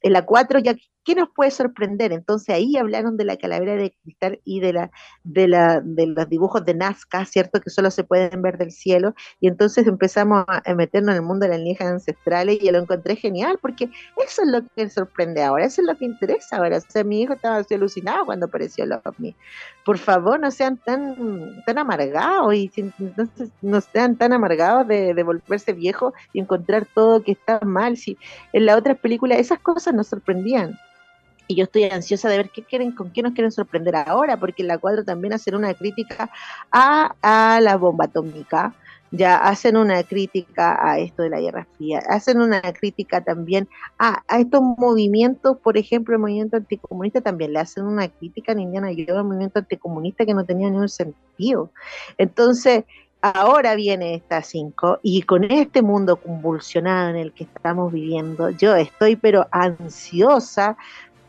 [0.03, 2.13] en la 4 ya ¿qué nos puede sorprender?
[2.13, 4.91] Entonces ahí hablaron de la calavera de cristal y de la,
[5.25, 7.61] de la, de los dibujos de Nazca, ¿cierto?
[7.61, 9.15] Que solo se pueden ver del cielo.
[9.41, 13.17] Y entonces empezamos a meternos en el mundo de las alienígenas ancestrales y lo encontré
[13.17, 13.91] genial, porque
[14.25, 16.79] eso es lo que sorprende ahora, eso es lo que interesa ahora.
[16.79, 18.91] O sea, mi hijo estaba así alucinado cuando apareció el.
[19.85, 25.73] Por favor, no sean tan, tan amargados y entonces no sean tan amargados de, volverse
[25.73, 27.97] viejos y encontrar todo que está mal.
[27.97, 28.19] Si
[28.53, 30.79] en la otra película esas cosas nos sorprendían
[31.51, 34.63] y yo estoy ansiosa de ver qué quieren, con qué nos quieren sorprender ahora, porque
[34.63, 36.31] en la cuadro también hacen una crítica
[36.71, 38.73] a, la bomba atómica,
[39.11, 44.23] ya hacen una crítica a esto de la Guerra Fría, hacen una crítica también a,
[44.39, 49.09] estos movimientos, por ejemplo, el movimiento anticomunista también le hacen una crítica a Indiana Jones,
[49.09, 51.73] el movimiento anticomunista que no tenía ningún sentido.
[52.17, 52.85] Entonces,
[53.23, 58.75] ahora viene esta 5 y con este mundo convulsionado en el que estamos viviendo, yo
[58.77, 60.77] estoy pero ansiosa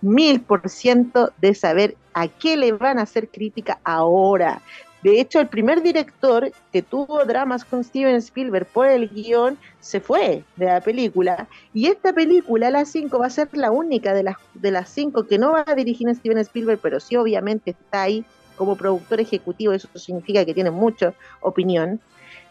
[0.02, 4.62] mil por ciento de saber a qué le van a hacer crítica ahora.
[5.04, 10.00] De hecho, el primer director que tuvo dramas con Steven Spielberg por el guion se
[10.00, 11.48] fue de la película.
[11.74, 15.26] Y esta película, la 5, va a ser la única de las, de las cinco
[15.26, 18.24] que no va a dirigir a Steven Spielberg, pero sí obviamente está ahí
[18.56, 19.74] como productor ejecutivo.
[19.74, 22.00] Eso significa que tiene mucha opinión,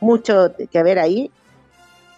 [0.00, 1.30] mucho que ver ahí.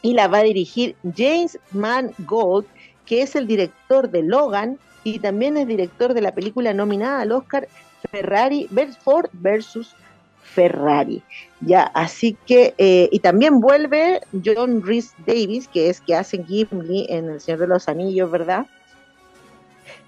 [0.01, 2.67] Y la va a dirigir James Mangold,
[3.05, 7.33] que es el director de Logan, y también es director de la película nominada al
[7.33, 7.69] Oscar
[8.11, 8.69] Ferrari
[9.03, 9.95] Ford versus
[10.43, 11.23] Ferrari.
[11.61, 17.07] Ya, así que, eh, y también vuelve John Rhys Davis, que es que hace Gimli
[17.09, 18.67] en El Señor de los Anillos, ¿verdad?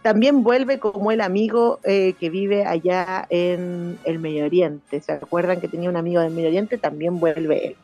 [0.03, 5.01] También vuelve como el amigo eh, que vive allá en el Medio Oriente.
[5.01, 6.77] ¿Se acuerdan que tenía un amigo del Medio Oriente?
[6.77, 7.77] También vuelve él.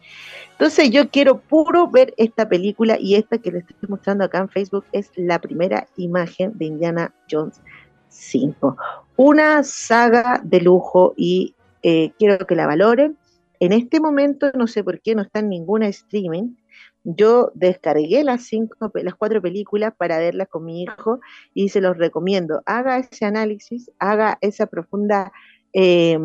[0.60, 4.50] Entonces yo quiero puro ver esta película y esta que les estoy mostrando acá en
[4.50, 7.62] Facebook es la primera imagen de Indiana Jones
[8.10, 8.76] 5.
[9.16, 13.16] Una saga de lujo y eh, quiero que la valoren.
[13.58, 16.56] En este momento no sé por qué no está en ninguna streaming.
[17.04, 21.20] Yo descargué las cinco, las cuatro películas para verlas con mi hijo
[21.54, 22.60] y se los recomiendo.
[22.66, 25.32] Haga ese análisis, haga esa profunda
[25.72, 26.18] eh,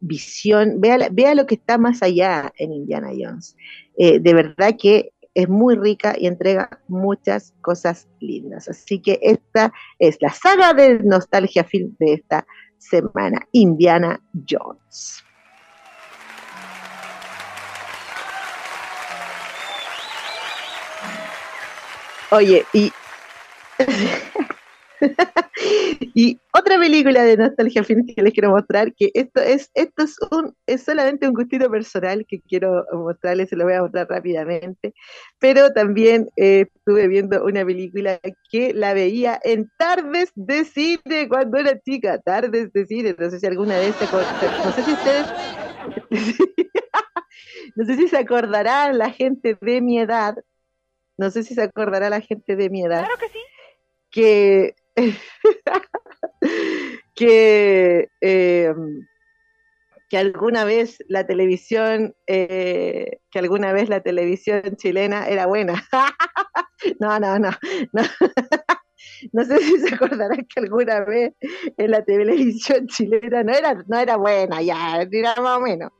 [0.00, 3.56] visión, vea, vea lo que está más allá en Indiana Jones.
[3.96, 8.68] Eh, de verdad que es muy rica y entrega muchas cosas lindas.
[8.68, 12.46] Así que esta es la saga de nostalgia film de esta
[12.78, 15.24] semana, Indiana Jones.
[22.30, 22.92] Oye, y
[26.14, 30.16] y otra película de nostalgia film que les quiero mostrar, que esto es, esto es
[30.30, 34.94] un, es solamente un gustito personal que quiero mostrarles, se lo voy a mostrar rápidamente,
[35.38, 41.58] pero también eh, estuve viendo una película que la veía en tardes de cine cuando
[41.58, 45.26] era chica, tardes de cine, no sé si alguna vez se no sé si ustedes
[47.76, 50.36] no sé si se acordarán la gente de mi edad,
[51.16, 53.00] no sé si se acordará la gente de mi edad.
[53.00, 53.38] Claro que sí.
[54.10, 54.74] Que
[57.14, 58.74] que, eh,
[60.08, 65.84] que alguna vez la televisión, eh, que alguna vez la televisión chilena era buena.
[67.00, 67.50] no, no, no,
[67.92, 68.02] no.
[69.32, 71.34] no sé si se acordarán que alguna vez
[71.76, 75.90] en la televisión chilena no era, no era buena, ya, era más o menos.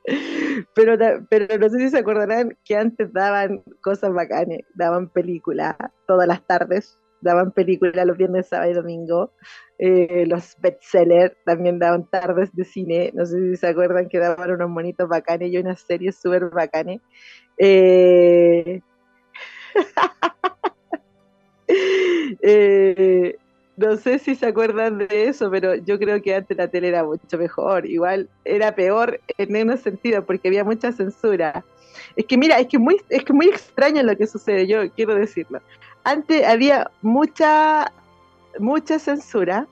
[0.74, 0.96] Pero,
[1.28, 5.76] pero no sé si se acordarán que antes daban cosas bacanes, daban películas
[6.06, 9.32] todas las tardes, daban películas los viernes, sábado y domingo.
[9.78, 13.10] Eh, los bestsellers también daban tardes de cine.
[13.14, 17.00] No sé si se acuerdan que daban unos monitos bacanes y unas series súper bacanes.
[17.58, 18.80] Eh,
[22.42, 23.36] eh,
[23.76, 27.04] no sé si se acuerdan de eso, pero yo creo que antes la tele era
[27.04, 27.86] mucho mejor.
[27.86, 31.64] Igual era peor en un sentido, porque había mucha censura.
[32.16, 35.14] Es que mira, es que muy, es que muy extraño lo que sucede, yo quiero
[35.14, 35.60] decirlo.
[36.08, 37.92] Antes había mucha,
[38.58, 39.66] mucha censura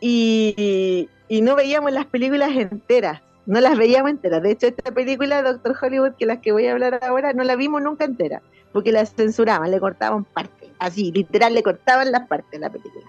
[0.00, 4.42] y, no veíamos las películas enteras no las veíamos enteras.
[4.42, 7.56] De hecho, esta película, Doctor Hollywood, que las que voy a hablar ahora, no la
[7.56, 8.40] vimos nunca entera,
[8.72, 13.06] porque la censuraban, le cortaban partes, así, literal, le cortaban las partes de la película.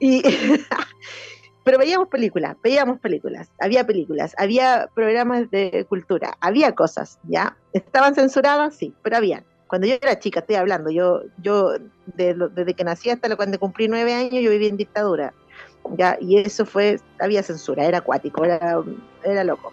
[1.64, 7.56] Pero veíamos películas, veíamos películas, había películas, había programas de cultura, había cosas, ¿ya?
[7.72, 8.76] ¿Estaban censuradas?
[8.76, 9.42] Sí, pero había.
[9.74, 11.72] Cuando yo era chica, estoy hablando, yo, yo
[12.06, 15.34] desde que nací hasta cuando cumplí nueve años, yo viví en dictadura
[15.96, 18.80] ya, y eso fue, había censura, era acuático, era,
[19.24, 19.72] era loco.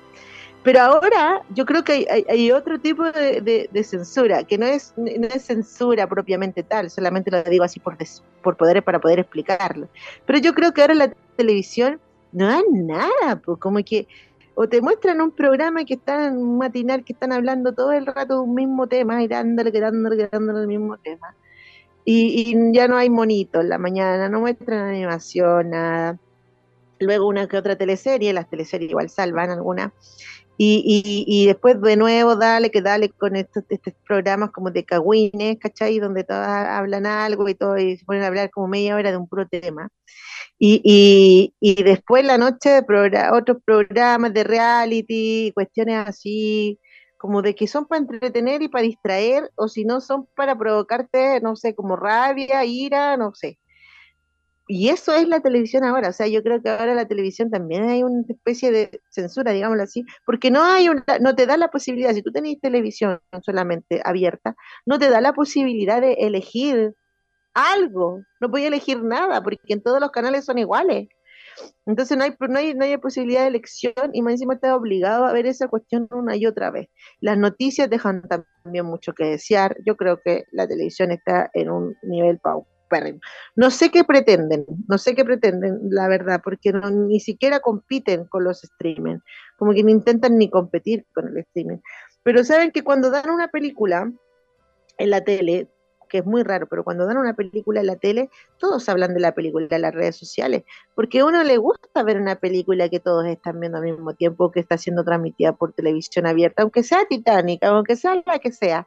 [0.64, 5.44] Pero ahora yo creo que hay, otro tipo de, censura, que no es, no es
[5.44, 7.96] censura propiamente tal, solamente lo digo así por,
[8.42, 9.88] por poder, para poder explicarlo.
[10.26, 14.08] Pero yo creo que ahora la televisión no hay nada, pues como que
[14.56, 18.36] o te muestran un programa que están un matinal que están hablando todo el rato
[18.36, 21.36] de un mismo tema y dándole, dándole, dándole el mismo tema.
[22.04, 26.18] Y, ya no hay monitos en la mañana, no muestran animación, nada.
[27.00, 29.92] Luego una que otra teleserie, las teleseries igual salvan algunas.
[30.64, 35.58] Y, y, después de nuevo, dale, que dale con estos, estos programas como de cagüines,
[35.60, 35.98] ¿cachai?
[36.00, 39.18] Donde todas hablan algo y todo, y se ponen a hablar como media hora de
[39.18, 39.90] un puro tema.
[40.60, 42.82] Y, y, después la noche,
[43.34, 46.80] otros programas de reality, cuestiones así,
[47.18, 51.42] como de que son para entretener y para distraer, o si no son para provocarte,
[51.42, 53.58] no sé, como rabia, ira, no sé.
[54.74, 57.90] Y eso es la televisión ahora, o sea, yo creo que ahora la televisión también
[57.90, 61.68] hay una especie de censura, digámoslo así, porque no hay una, no te da la
[61.70, 64.56] posibilidad, si tú tenés televisión solamente abierta,
[64.86, 66.96] no te da la posibilidad de elegir
[67.54, 71.10] algo, no podía elegir nada, porque en todos los canales son iguales.
[71.86, 75.26] Entonces no hay, no hay, no hay posibilidad de elección y más encima estás obligado
[75.26, 76.88] a ver esa cuestión una y otra vez.
[77.20, 79.76] Las noticias dejan también mucho que desear.
[79.86, 82.40] Yo creo que la televisión está en un nivel
[83.56, 88.44] No sé qué pretenden, no sé qué pretenden, la verdad, porque ni siquiera compiten con
[88.44, 89.20] los streaming,
[89.58, 91.78] como que no intentan ni competir con el streaming.
[92.24, 94.12] Pero saben que cuando dan una película
[94.98, 95.68] en la tele,
[96.12, 99.22] que es muy raro, pero cuando dan una película en la tele, todos hablan de
[99.22, 103.00] la película en las redes sociales, porque a uno le gusta ver una película que
[103.00, 107.06] todos están viendo al mismo tiempo, que está siendo transmitida por televisión abierta, aunque sea
[107.10, 108.86] Titanic, aunque sea la que sea.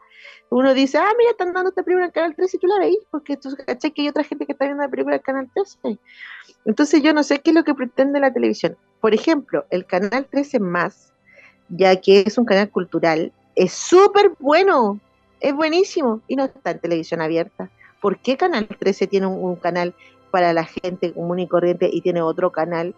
[0.50, 2.98] Uno dice, ah, mira, están dando esta película en Canal 13 y tú la veis,
[3.10, 5.98] porque tú caché que hay otra gente que está viendo la película en Canal 13.
[6.66, 8.76] Entonces yo no sé qué es lo que pretende la televisión.
[9.00, 11.14] Por ejemplo, el Canal 13 más,
[11.70, 15.00] ya que es un canal cultural, es súper bueno
[15.44, 17.68] es buenísimo y no está en televisión abierta.
[18.00, 19.94] ¿Por qué Canal 13 tiene un, canal
[20.30, 22.94] para la gente común y corriente y tiene otro canal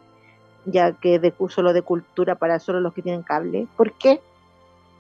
[0.65, 3.67] ya que de solo de cultura para solo los que tienen cable?
[3.77, 4.21] ¿Por qué?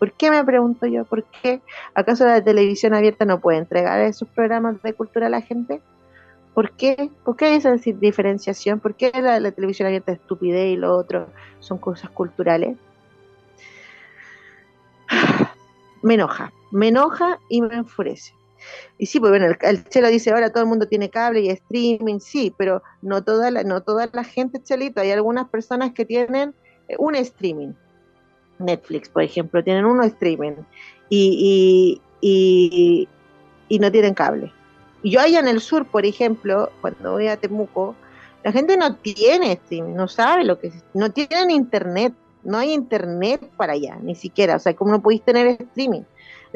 [0.01, 1.05] ¿Por qué me pregunto yo?
[1.05, 1.61] ¿Por qué?
[1.95, 5.81] ¿Acaso la televisión abierta no puede entregar esos programas de cultura a la gente?
[6.53, 7.11] ¿Por qué?
[7.25, 8.81] ¿Por qué hay esa diferenciación?
[8.81, 11.29] ¿Por qué la, la televisión abierta es estupidez y lo otro
[11.61, 12.77] son cosas culturales?
[16.03, 18.35] Me enoja me enoja y me enfurece.
[18.99, 22.19] Y sí, pues bueno, el, Chelo dice ahora todo el mundo tiene cable y streaming,
[22.21, 26.55] sí, pero no toda la, no toda la gente, Chelito, hay algunas personas que tienen
[26.89, 27.73] eh, un streaming.
[28.59, 30.53] Netflix, por ejemplo, tienen uno streaming
[31.11, 33.09] y, y,
[33.69, 34.51] y, no tienen cable.
[35.03, 37.95] Y yo allá en el sur, por ejemplo, cuando voy a Temuco,
[38.43, 42.15] la gente no tiene streaming, no sabe lo que es, no tienen internet,
[42.45, 46.03] no hay internet para allá, ni siquiera, o sea, ¿cómo no podéis tener streaming?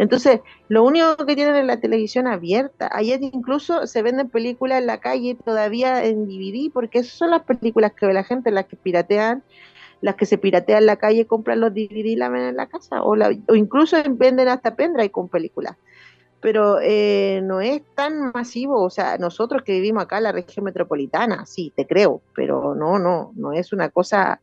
[0.01, 2.89] Entonces, lo único que tienen es la televisión abierta.
[2.91, 7.43] Ayer incluso se venden películas en la calle todavía en DVD, porque esas son las
[7.43, 9.43] películas que ve la gente, las que piratean,
[10.01, 12.67] las que se piratean en la calle, compran los DVD y la ven en la
[12.67, 15.77] casa, o, o incluso venden hasta pendrive con películas.
[16.41, 20.65] Pero eh, no es tan masivo, o sea, nosotros que vivimos acá en la región
[20.65, 24.41] metropolitana, sí, te creo, pero no, no, no es una cosa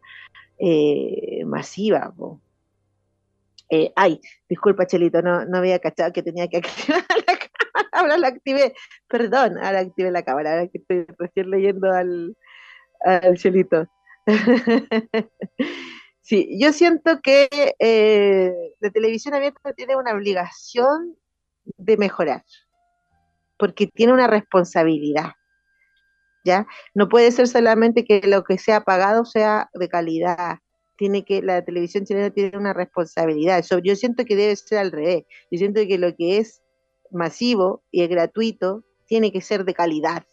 [0.60, 2.14] eh, masiva.
[3.70, 7.90] Eh, ay, disculpa, Chelito, no, no había cachado que tenía que activar la cámara.
[7.92, 8.74] Ahora la activé.
[9.08, 10.52] Perdón, ahora activé la cámara.
[10.52, 12.36] Ahora que estoy recién leyendo al,
[13.02, 13.88] al Chelito.
[16.22, 21.16] sí, yo siento que eh, la televisión abierta tiene una obligación
[21.78, 22.44] de mejorar,
[23.58, 25.34] porque tiene una responsabilidad.
[26.46, 26.66] ¿Ya?
[26.94, 30.60] No puede ser solamente que lo que sea pagado sea de calidad,
[30.98, 33.64] tiene que, la televisión chilena tiene una responsabilidad.
[33.84, 35.24] yo siento que debe ser al revés.
[35.52, 36.62] Yo siento que lo que es
[37.12, 40.26] masivo y es gratuito tiene que ser de calidad.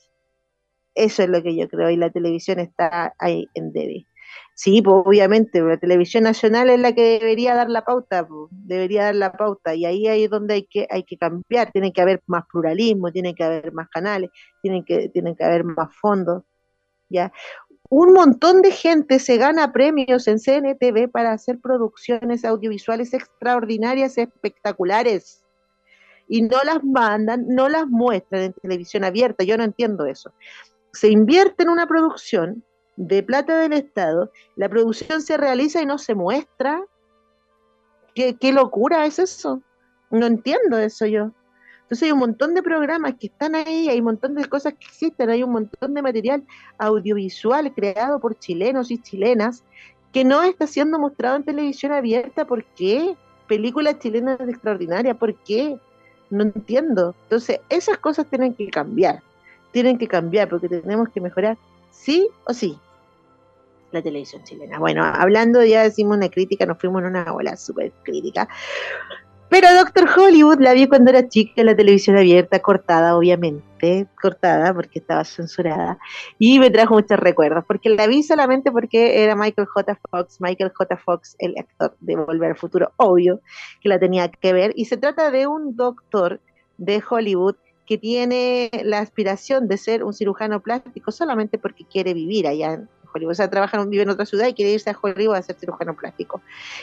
[0.94, 4.06] Eso es lo que yo creo, y la televisión está ahí en débil.
[4.54, 9.16] Sí, pues obviamente, la televisión nacional es la que debería dar la pauta, debería dar
[9.16, 12.44] la pauta, y ahí es donde hay que, hay que cambiar, tiene que haber más
[12.50, 14.30] pluralismo, tiene que haber más canales,
[14.62, 16.44] tienen que, tienen que haber más fondos,
[17.08, 17.32] ¿ya?
[17.96, 25.44] Un montón de gente se gana premios en CNTV para hacer producciones audiovisuales extraordinarias, espectaculares,
[26.26, 30.32] y no las mandan, no las muestran en televisión abierta, yo no entiendo eso.
[30.92, 32.64] Se invierte en una producción,
[32.96, 36.84] de plata del Estado, la producción se realiza y no se muestra.
[38.12, 39.62] ¿Qué, locura es eso?
[40.10, 41.30] No entiendo eso yo.
[41.94, 44.84] Entonces hay un montón de programas que están ahí, hay un montón de cosas que
[44.84, 46.42] existen, hay un montón de material
[46.76, 49.62] audiovisual creado por chilenos y chilenas
[50.12, 52.46] que no está siendo mostrado en televisión abierta.
[52.46, 53.14] ¿Por qué?
[53.46, 55.78] Películas chilenas extraordinarias, ¿por qué?
[56.30, 57.14] No entiendo.
[57.22, 59.22] Entonces esas cosas tienen que cambiar,
[59.70, 61.56] tienen que cambiar porque tenemos que mejorar
[61.92, 62.76] sí o sí
[63.92, 64.80] la televisión chilena.
[64.80, 68.48] Bueno, hablando, ya decimos una crítica, nos fuimos en una ola súper crítica.
[69.48, 74.74] Pero Doctor Hollywood la vi cuando era chica en la televisión abierta, cortada, obviamente, cortada
[74.74, 75.98] porque estaba censurada,
[76.38, 79.98] y me trajo muchos recuerdos, porque la vi solamente porque era Michael J.
[80.10, 80.96] Fox, Michael J.
[80.96, 83.40] Fox, el actor de Volver al Futuro, obvio,
[83.80, 86.40] que la tenía que ver, y se trata de un doctor
[86.78, 92.46] de Hollywood que tiene la aspiración de ser un cirujano plástico solamente porque quiere vivir
[92.46, 93.32] allá en Hollywood.
[93.32, 95.94] O sea, trabaja, vive en otra ciudad y quiere irse a Hollywood a ser cirujano
[95.94, 96.42] plástico.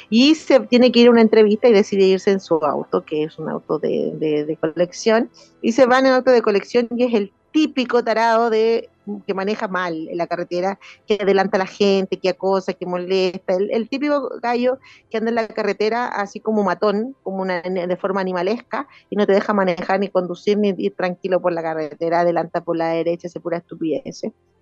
[0.09, 3.23] Y se tiene que ir a una entrevista y decide irse en su auto, que
[3.23, 5.29] es un auto de, de colección.
[5.61, 8.89] Y se va en auto de colección y es el típico tarado de
[9.25, 13.55] que maneja mal en la carretera, que adelanta a la gente, que acosa, que molesta,
[13.55, 14.77] el, típico gallo
[15.09, 19.25] que anda en la carretera así como matón, como una, de forma animalesca, y no
[19.25, 23.27] te deja manejar ni conducir ni ir tranquilo por la carretera, adelanta por la derecha,
[23.27, 24.21] se pura estupidez.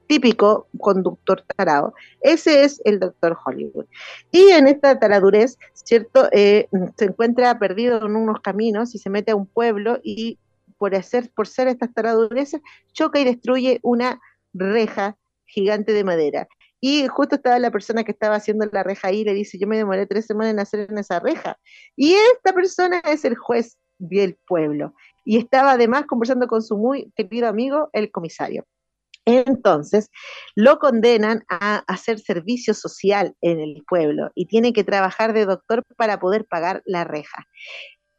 [0.10, 1.93] Típico conductor tarado.
[2.22, 3.86] Ese es el doctor Hollywood.
[4.32, 6.28] Y en esta taradurez, ¿cierto?
[6.32, 10.39] Eh, se encuentra perdido en unos caminos y se mete a un pueblo y
[10.80, 12.60] por, hacer, por ser estas taradurezas,
[12.91, 14.20] choca y destruye una
[14.51, 16.47] reja gigante de madera.
[16.82, 19.68] Y justo estaba la persona que estaba haciendo la reja ahí y le dice, yo
[19.68, 21.60] me demoré tres semanas en hacer en esa reja.
[21.95, 24.95] Y esta persona es el juez del pueblo.
[25.24, 28.66] Y estaba además conversando con su muy querido amigo, el comisario.
[29.30, 30.10] Entonces,
[30.56, 35.84] lo condenan a hacer servicio social en el pueblo y tiene que trabajar de doctor
[35.98, 37.46] para poder pagar la reja.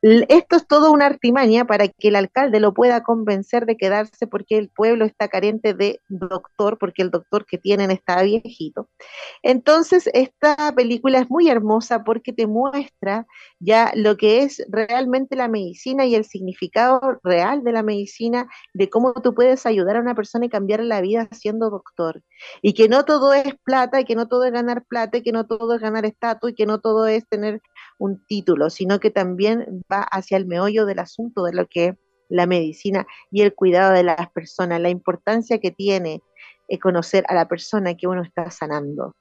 [0.02, 4.56] Esto es todo una artimaña para que el alcalde lo pueda convencer de quedarse porque
[4.56, 8.88] el pueblo está carente de doctor, porque el doctor que tienen está viejito.
[9.42, 13.26] Entonces, esta película es muy hermosa porque te muestra
[13.58, 18.88] ya lo que es realmente la medicina y el significado real de la medicina, de
[18.88, 22.22] cómo tú puedes ayudar a una persona y cambiar la vida siendo doctor.
[22.62, 25.32] Y que no todo es plata, y que no todo es ganar plata, y que
[25.32, 27.60] no todo es ganar estatus, y que no todo es tener
[27.98, 31.94] un título, sino que también va hacia el meollo del asunto de lo que es
[32.28, 36.22] la medicina y el cuidado de las personas, la importancia que tiene
[36.68, 39.14] eh, conocer a la persona que uno está sanando.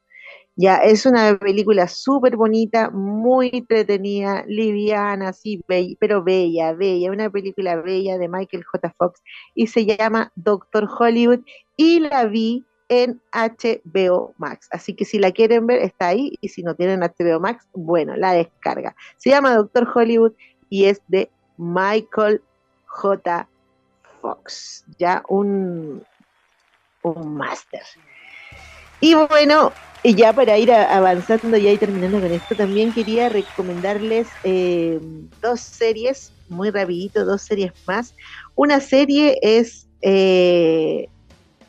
[0.56, 5.64] Ya, es una película súper bonita, muy entretenida, liviana, sí,
[6.00, 8.94] pero bella, bella, una película bella de Michael J.
[8.98, 9.22] Fox
[9.56, 11.40] y se llama Doctor Hollywood
[11.78, 14.68] y la vi en HBO Max.
[14.72, 16.34] Así que si la quieren ver, está ahí.
[16.42, 18.96] Y si no tienen HBO Max, bueno, la descarga.
[19.18, 20.34] Se llama Doctor Hollywood
[20.70, 22.42] y es de Michael
[22.86, 23.50] J.
[24.22, 24.84] Fox.
[24.98, 26.04] Ya un,
[27.04, 27.82] un máster.
[29.02, 35.00] Y bueno, y ya para ir avanzando y terminando con esto, también quería recomendarles eh,
[35.42, 38.14] dos series, muy rapidito, dos series más.
[38.56, 41.10] Una serie es eh,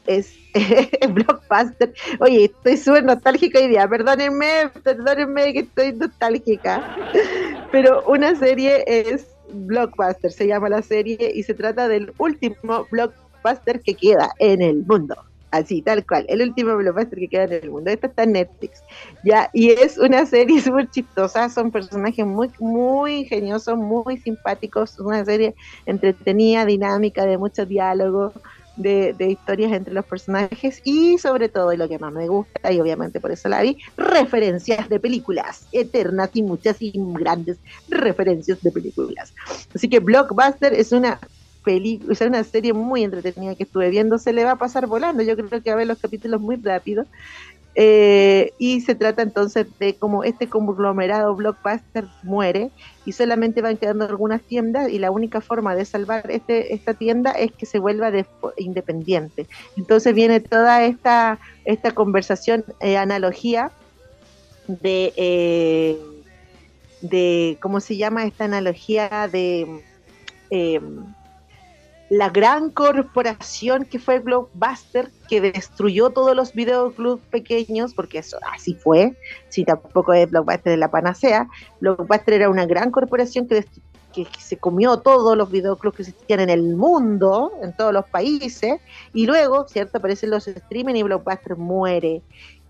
[0.06, 0.39] es
[1.12, 1.92] Blockbuster.
[2.20, 6.96] Oye, estoy súper nostálgica hoy día, perdónenme, perdónenme que estoy nostálgica.
[7.72, 13.80] Pero una serie es Blockbuster, se llama la serie, y se trata del último Blockbuster
[13.80, 15.16] que queda en el mundo.
[15.50, 17.90] Así, tal cual, el último blockbuster que queda en el mundo.
[17.90, 18.84] Esta está en Netflix.
[19.24, 25.24] Ya, y es una serie súper chistosa, son personajes muy, muy ingeniosos, muy simpáticos, una
[25.24, 28.32] serie entretenida, dinámica, de mucho diálogo
[28.76, 32.80] de, historias entre los personajes y sobre todo, y lo que más me gusta, y
[32.80, 37.58] obviamente por eso la vi, referencias de películas eternas y muchas y grandes
[37.88, 39.34] referencias de películas.
[39.74, 41.20] Así que Blockbuster es una
[41.64, 45.22] película, es una serie muy entretenida que estuve viendo, se le va a pasar volando,
[45.22, 47.04] yo creo que va a ver los capítulos muy rápido
[47.76, 52.70] Eh, y se trata entonces de cómo este conglomerado blockbuster muere
[53.06, 57.30] y solamente van quedando algunas tiendas y la única forma de salvar este, esta tienda
[57.30, 58.10] es que se vuelva
[58.56, 59.46] independiente.
[59.76, 63.70] Entonces viene toda esta, esta conversación, eh, analogía
[64.66, 65.98] de, eh,
[67.02, 69.84] de, ¿cómo se llama esta analogía de
[72.10, 78.74] la gran corporación que fue Blockbuster, que destruyó todos los videoclubs pequeños, porque eso así
[78.74, 79.16] fue,
[79.48, 81.48] si tampoco es Blockbuster de la panacea,
[81.80, 83.64] Blockbuster era una gran corporación que,
[84.12, 88.80] que, se comió todos los videoclubs que existían en el mundo, en todos los países,
[89.14, 89.98] y luego, ¿cierto?
[89.98, 92.22] Aparecen los streaming y Blockbuster muere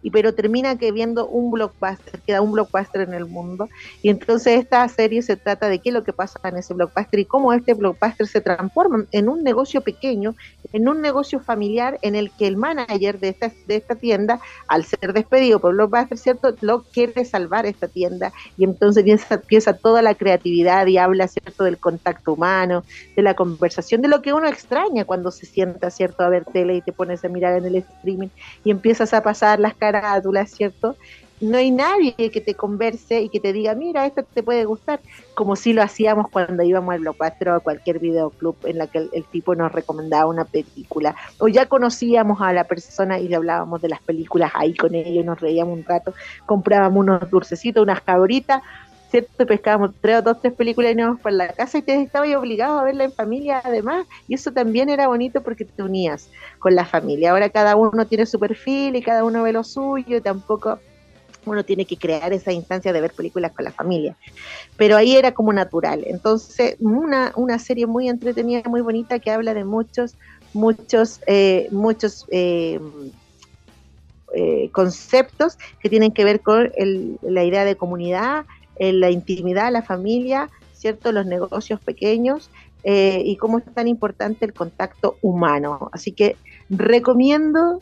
[0.03, 3.69] y pero termina que viendo un blockbuster, queda un blockbuster en el mundo.
[4.03, 7.21] Y entonces esta serie se trata de qué es lo que pasa en ese blockbuster
[7.21, 10.35] y cómo este blockbuster se transforma en un negocio pequeño,
[10.73, 14.85] en un negocio familiar en el que el manager de esta, de esta tienda, al
[14.85, 16.55] ser despedido por Blockbuster, ¿cierto?
[16.61, 21.65] Lo quiere salvar esta tienda y entonces empieza, empieza toda la creatividad y habla, ¿cierto?
[21.65, 22.85] Del contacto humano,
[23.17, 26.23] de la conversación, de lo que uno extraña cuando se sienta, ¿cierto?
[26.23, 28.29] A ver tele y te pones a mirar en el streaming
[28.65, 30.97] y empiezas a pasar las carátulas, ¿cierto?
[31.41, 35.01] no hay nadie que te converse y que te diga, mira, esto te puede gustar,
[35.34, 39.09] como si lo hacíamos cuando íbamos al Blockbuster o a cualquier videoclub en la que
[39.12, 43.80] el, tipo nos recomendaba una película, o ya conocíamos a la persona y le hablábamos
[43.80, 46.12] de las películas ahí con ellos, nos reíamos un rato,
[46.45, 48.62] comprábamos unos dulcecitos, unas cabritas,
[49.11, 49.47] ¿cierto?
[49.47, 52.79] Pescábamos tres o dos, tres películas y íbamos para la casa y te estabas obligado
[52.79, 56.85] a verla en familia además, y eso también era bonito porque te unías con la
[56.85, 57.33] familia.
[57.33, 60.79] Ahora cada uno tiene su perfil y cada uno ve lo suyo, tampoco
[61.47, 64.17] uno tiene que crear esa instancia de ver películas con la familia.
[64.77, 66.05] Pero ahí era como natural.
[66.07, 70.17] Entonces, una, una serie muy entretenida, muy bonita, que habla de muchos,
[70.53, 72.79] muchos, eh, muchos eh,
[74.35, 76.71] eh, conceptos que tienen que ver con
[77.23, 78.45] la idea de comunidad,
[78.81, 81.12] la intimidad, la familia, ¿cierto?
[81.12, 82.51] Los negocios pequeños
[82.83, 85.91] y cómo es tan importante el contacto humano.
[85.93, 86.37] Así que
[86.70, 87.78] recomiendo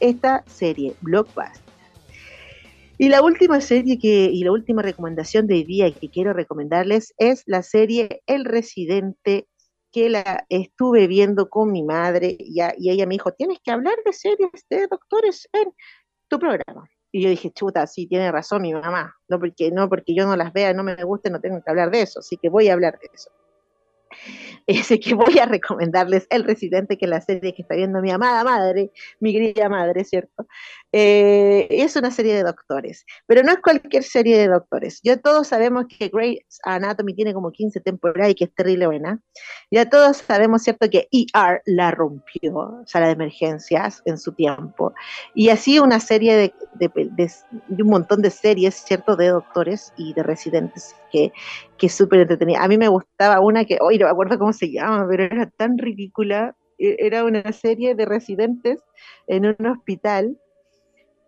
[0.00, 1.68] esta serie, Blockbuster.
[3.00, 7.14] Y la última serie que, y la última recomendación de hoy día que quiero recomendarles
[7.16, 9.46] es la serie El Residente,
[9.92, 13.94] que la estuve viendo con mi madre y, y ella me dijo, tienes que hablar
[14.04, 15.72] de series de doctores en
[16.28, 16.90] tu programa.
[17.18, 20.36] Y yo dije, chuta, sí, tiene razón mi mamá, no porque, no porque yo no
[20.36, 22.74] las vea, no me guste, no tengo que hablar de eso, así que voy a
[22.74, 23.28] hablar de eso.
[24.66, 28.10] Ese que voy a recomendarles El Residente, que es la serie que está viendo mi
[28.10, 28.90] amada madre,
[29.20, 30.46] mi querida madre, ¿cierto?
[30.92, 35.00] Eh, es una serie de doctores, pero no es cualquier serie de doctores.
[35.02, 39.20] Ya todos sabemos que Grey's Anatomy tiene como 15 temporadas y que es terrible buena.
[39.70, 44.94] Ya todos sabemos, ¿cierto?, que ER la rompió, sala de emergencias, en su tiempo.
[45.34, 46.92] Y así una serie de,
[47.70, 51.32] un montón de series, ¿cierto?, de doctores y de residentes que,
[51.76, 52.62] que súper entretenida.
[52.62, 55.50] A mí me gustaba una que, hoy no me acuerdo cómo se llama, pero era
[55.50, 56.56] tan ridícula.
[56.78, 58.80] E, era una serie de residentes
[59.26, 60.38] en un hospital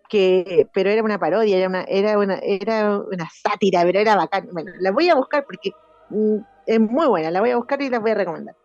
[0.08, 4.48] que, pero era una parodia, era una, era una, sátira, pero era bacán.
[4.52, 5.70] Bueno, la voy a buscar porque
[6.10, 8.56] mm, es muy buena, la voy a buscar y la voy a recomendar.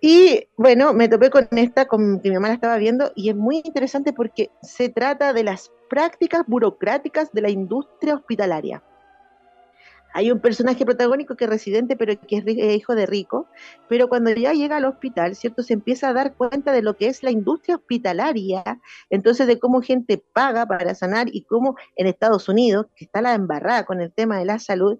[0.00, 3.62] Y bueno, me topé con esta, que mi mamá la estaba viendo, y es muy
[3.64, 8.82] interesante porque se trata de las prácticas burocráticas de la industria hospitalaria
[10.12, 13.46] hay un personaje protagónico que es residente, pero que es hijo de rico,
[13.88, 15.62] pero cuando ya llega al hospital, ¿cierto?
[15.62, 18.62] Se empieza a dar cuenta de lo que es la industria hospitalaria,
[19.10, 23.34] entonces de cómo gente paga para sanar y cómo en Estados Unidos, que está la
[23.34, 24.98] embarrada con el tema de la salud,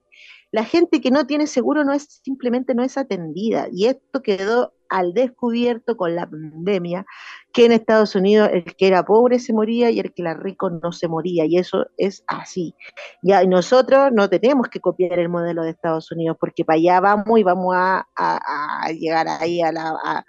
[0.51, 4.75] la gente que no tiene seguro no es simplemente no es atendida y esto quedó
[4.93, 7.07] al descubierto con la pandemia
[7.53, 10.71] que en Estados Unidos el que era pobre se moría y el que era rico
[10.71, 12.75] no se moría y eso es así.
[13.23, 17.39] Ya nosotros no tenemos que copiar el modelo de Estados Unidos porque para allá vamos
[17.39, 18.07] y vamos a,
[18.99, 20.25] llegar ahí a la,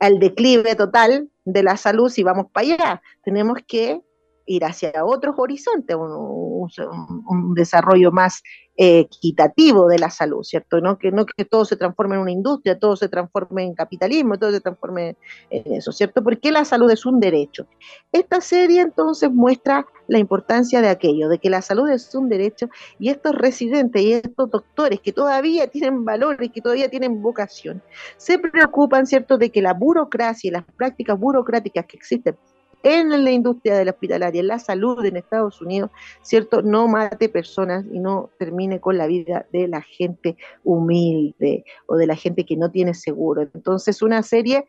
[0.00, 3.02] al declive total de la salud si vamos para allá.
[3.22, 4.02] Tenemos que
[4.46, 8.42] ir hacia otros horizontes, un, desarrollo más
[8.76, 10.80] equitativo de la salud, ¿cierto?
[10.80, 10.96] ¿No?
[10.98, 14.50] Que no que todo se transforme en una industria, todo se transforme en capitalismo, todo
[14.50, 15.16] se transforme
[15.50, 16.22] en eso, ¿cierto?
[16.24, 17.66] Porque la salud es un derecho.
[18.12, 22.68] Esta serie entonces muestra la importancia de aquello, de que la salud es un derecho
[22.98, 27.82] y estos residentes y estos doctores que todavía tienen valores, que todavía tienen vocación,
[28.16, 32.36] se preocupan, ¿cierto?, de que la burocracia y las prácticas burocráticas que existen
[32.82, 35.90] en la industria de la hospitalaria, en la salud en Estados Unidos,
[36.22, 36.62] ¿cierto?
[36.62, 42.06] No mate personas y no termine con la vida de la gente humilde o de
[42.06, 43.42] la gente que no tiene seguro.
[43.42, 44.66] Entonces, una serie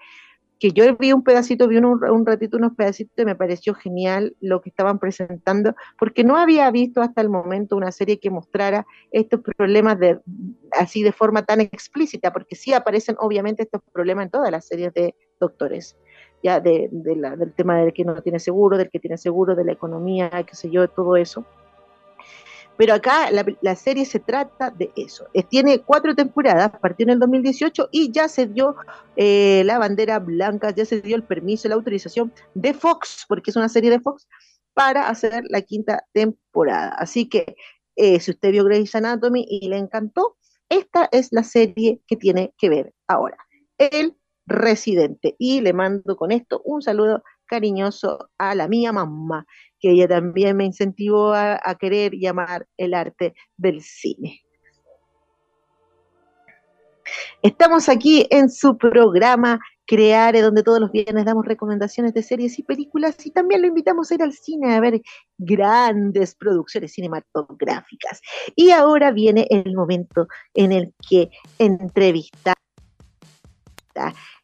[0.64, 4.62] que yo vi un pedacito, vi un, ratito unos pedacitos y me pareció genial lo
[4.62, 9.42] que estaban presentando, porque no había visto hasta el momento una serie que mostrara estos
[9.42, 10.22] problemas de,
[10.72, 14.94] así de forma tan explícita, porque sí aparecen obviamente estos problemas en todas las series
[14.94, 15.98] de doctores,
[16.44, 19.72] ya de, del tema del que no tiene seguro, del que tiene seguro, de la
[19.72, 21.46] economía, qué sé yo, todo eso.
[22.76, 25.28] Pero acá la, serie se trata de eso.
[25.34, 28.76] Eh, tiene cuatro temporadas, partió en el 2018 y ya se dio
[29.16, 33.56] eh, la bandera blanca, ya se dio el permiso, la autorización de Fox, porque es
[33.56, 34.28] una serie de Fox,
[34.74, 36.90] para hacer la quinta temporada.
[36.98, 37.56] Así que
[37.96, 40.38] eh, si usted vio Grey's Anatomy y le encantó,
[40.68, 43.38] esta es la serie que tiene que ver ahora.
[43.78, 44.16] El
[44.46, 45.36] residente.
[45.38, 49.46] Y le mando con esto un saludo cariñoso a la mía mamá,
[49.80, 54.42] que ella también me incentivó a, querer llamar el arte del cine.
[57.42, 62.64] Estamos aquí en su programa Creare, donde todos los viernes damos recomendaciones de series y
[62.64, 65.02] películas y también lo invitamos a ir al cine a ver
[65.38, 68.22] grandes producciones cinematográficas.
[68.56, 71.30] Y ahora viene el momento en el que
[71.60, 72.56] entrevista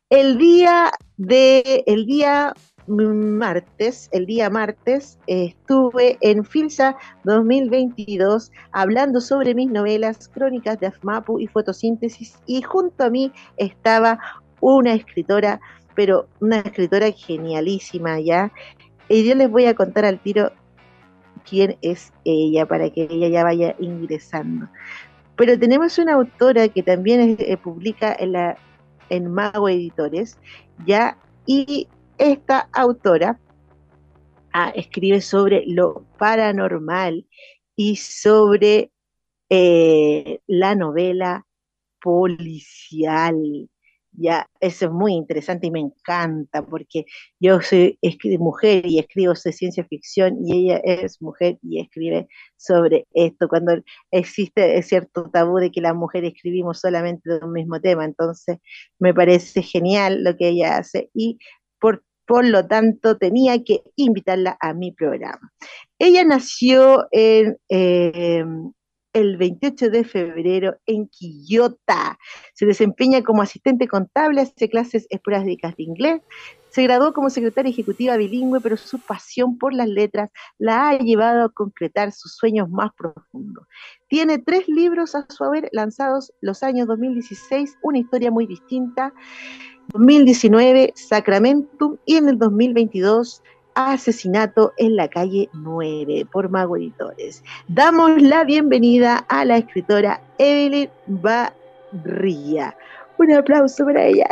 [0.10, 2.54] el día de el día
[2.88, 11.40] martes, el día martes, estuve en FILSA 2022 hablando sobre mis novelas Crónicas de Afmapu
[11.40, 14.20] y Fotosíntesis y junto a mí estaba
[14.60, 15.62] una escritora,
[15.96, 18.52] pero una escritora genialísima ya.
[19.08, 20.52] Y yo les voy a contar al tiro
[21.48, 24.68] quién es ella para que ella ya vaya ingresando.
[25.36, 28.58] Pero tenemos una autora que también eh, publica en, la,
[29.10, 30.38] en Mago Editores,
[30.86, 31.88] ya, y
[32.18, 33.40] esta autora
[34.54, 37.26] ah, escribe sobre lo paranormal
[37.76, 38.92] y sobre
[39.50, 41.46] eh, la novela
[42.02, 43.70] policial.
[44.22, 47.06] Ya, eso es muy interesante y me encanta porque
[47.40, 47.98] yo soy
[48.38, 53.48] mujer y escribo de ciencia ficción y ella es mujer y escribe sobre esto.
[53.48, 58.58] Cuando existe cierto tabú de que las mujeres escribimos solamente de un mismo tema, entonces
[59.00, 61.40] me parece genial lo que ella hace y
[61.80, 65.52] por por lo tanto tenía que invitarla a mi programa.
[65.98, 68.44] Ella nació en, eh,
[69.20, 72.18] el 28 de febrero en Quillota.
[72.54, 76.22] Se desempeña como asistente contable, hace clases esporádicas de inglés.
[76.70, 81.44] Se graduó como secretaria ejecutiva bilingüe, pero su pasión por las letras la ha llevado
[81.44, 83.66] a concretar sus sueños más profundos.
[84.08, 89.14] Tiene tres libros a su haber lanzados los años 2016, una historia muy distinta,
[89.94, 93.42] 2019 Sacramentum y en el 2022
[93.88, 97.44] Asesinato en la calle 9 por Mago Editores.
[97.70, 102.76] Damos la bienvenida a la escritora Evelyn Barría.
[103.18, 104.28] Un aplauso para ella.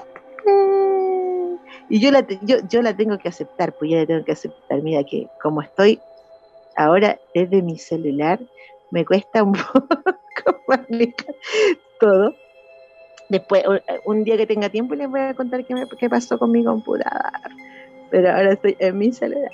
[1.89, 4.82] Y yo la, yo, la tengo que aceptar, pues ya la tengo que aceptar.
[4.82, 6.02] Mira que como estoy
[6.76, 8.41] ahora desde mi celular,
[8.91, 9.88] me cuesta un poco
[12.02, 12.36] todo
[13.30, 13.64] Después,
[14.06, 17.32] un día que tenga tiempo, les voy a contar qué, qué pasó con mi computador.
[18.10, 19.51] Pero ahora estoy en mi soledad.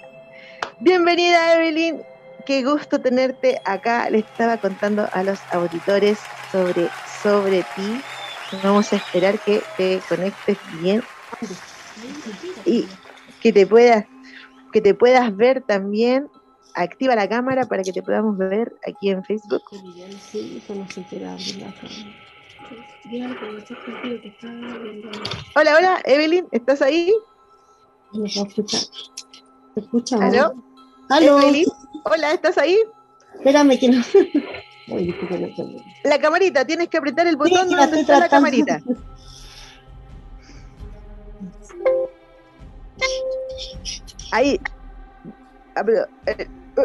[0.80, 2.02] Bienvenida, Evelyn.
[2.46, 4.10] Qué gusto tenerte acá.
[4.10, 6.20] Le estaba contando a los auditores
[6.52, 6.90] sobre,
[7.22, 8.02] sobre ti.
[8.64, 11.02] Vamos a esperar que te conectes bien
[12.66, 12.86] y
[13.42, 14.06] que te puedas
[14.72, 16.28] que te puedas ver también
[16.74, 19.62] activa la cámara para que te podamos ver aquí en Facebook.
[25.56, 27.14] Hola, hola, Evelyn, ¿estás ahí?
[28.14, 28.82] No escuchar.
[29.74, 30.18] ¿Se escucha?
[30.18, 30.54] ¿Aló?
[31.10, 31.42] ¿Aló?
[31.42, 31.66] Evelyn,
[32.06, 32.78] hola, ¿estás ahí?
[33.36, 34.04] Espérame que no.
[36.04, 38.80] la camarita, tienes que apretar el botón donde está la camarita.
[44.32, 44.60] Ahí.
[46.26, 46.48] Eh,
[46.78, 46.82] uh,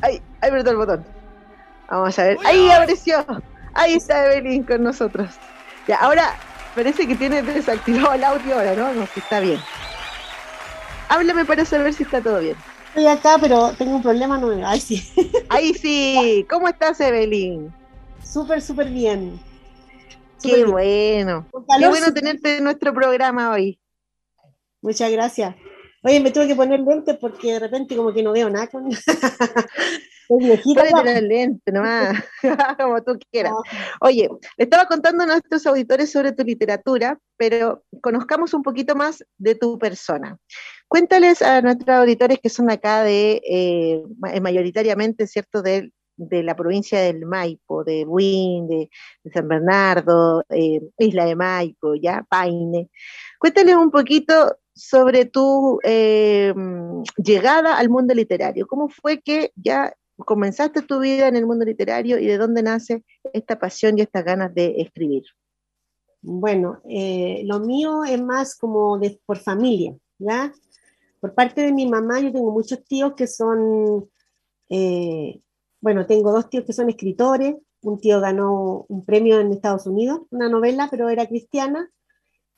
[0.00, 1.04] ahí, ahí apretó el botón.
[1.90, 2.38] Vamos a ver.
[2.44, 3.24] Ahí apareció.
[3.74, 5.30] Ahí está Evelyn con nosotros.
[5.86, 6.34] Ya, ahora
[6.74, 8.92] parece que tiene desactivado el audio ahora, ¿no?
[8.94, 9.60] No, está bien.
[11.08, 12.56] Háblame para saber si está todo bien.
[12.88, 14.64] Estoy acá, pero tengo un problema nuevo.
[14.64, 15.02] Ahí sí.
[15.48, 16.46] Ahí sí.
[16.48, 17.72] ¿Cómo estás, Evelyn?
[18.22, 19.40] Súper, súper bien.
[20.42, 21.46] Qué bueno.
[21.78, 23.80] Qué bueno tenerte en nuestro programa hoy.
[24.82, 25.56] Muchas gracias.
[26.02, 28.90] Oye, me tuve que poner lentes porque de repente como que no veo nada con...
[30.28, 32.22] Ponete lente nomás,
[32.78, 33.52] como tú quieras.
[34.00, 39.24] Oye, le estaba contando a nuestros auditores sobre tu literatura, pero conozcamos un poquito más
[39.38, 40.38] de tu persona.
[40.88, 44.02] Cuéntales a nuestros auditores que son acá de, eh,
[44.40, 48.88] mayoritariamente, ¿cierto?, de, la provincia del Maipo, de Buin, de,
[49.32, 52.88] San Bernardo, eh, Isla de Maipo, ya, Paine.
[53.40, 56.54] Cuéntales un poquito sobre tu eh,
[57.16, 58.66] llegada al mundo literario.
[58.68, 63.04] ¿Cómo fue que ya comenzaste tu vida en el mundo literario y de dónde nace
[63.32, 65.24] esta pasión y estas ganas de escribir?
[66.22, 70.52] Bueno, eh, lo mío es más como de, por familia, ¿ya?
[71.20, 74.08] Por parte de mi mamá, yo tengo muchos tíos que son,
[74.70, 75.40] eh,
[75.80, 80.20] bueno, tengo dos tíos que son escritores, un tío ganó un premio en Estados Unidos,
[80.30, 81.90] una novela, pero era cristiana,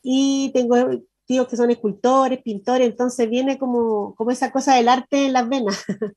[0.01, 0.77] y tengo
[1.25, 5.49] tíos que son escultores, pintores, entonces viene como, como esa cosa del arte en las
[5.49, 5.85] venas.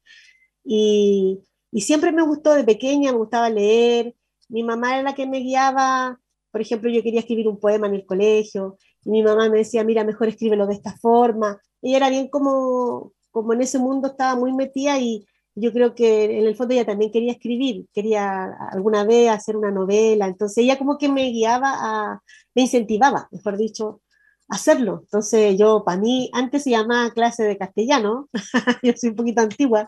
[0.63, 1.39] y,
[1.71, 4.15] y siempre me gustó de pequeña, me gustaba leer,
[4.49, 6.19] mi mamá era la que me guiaba,
[6.51, 9.83] por ejemplo, yo quería escribir un poema en el colegio, y mi mamá me decía,
[9.83, 11.61] mira, mejor escríbelo de esta forma.
[11.81, 16.39] Ella era bien como, como en ese mundo estaba muy metida y, yo creo que
[16.39, 20.77] en el fondo ella también quería escribir, quería alguna vez hacer una novela, entonces ella
[20.77, 22.21] como que me guiaba, a,
[22.55, 24.01] me incentivaba, mejor dicho,
[24.47, 25.01] a hacerlo.
[25.03, 28.29] Entonces yo, para mí, antes se llamaba clase de castellano,
[28.83, 29.85] yo soy un poquito antigua,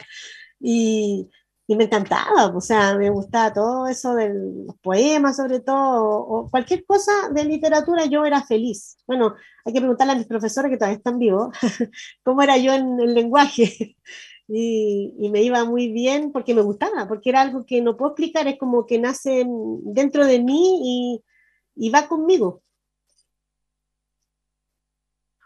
[0.62, 1.30] y,
[1.68, 6.49] y, me encantaba, o sea, me gustaba todo eso de los poemas sobre todo, o,
[6.49, 8.97] cualquier cosa de literatura, yo era feliz.
[9.07, 9.36] Bueno,
[9.66, 11.49] hay que preguntarle a mis profesores que todavía están vivos,
[12.24, 13.95] cómo era yo en el lenguaje
[14.47, 18.47] y, me iba muy bien porque me gustaba, porque era algo que no puedo explicar,
[18.47, 19.45] es como que nace
[19.84, 21.22] dentro de mí
[21.76, 22.62] y, va conmigo.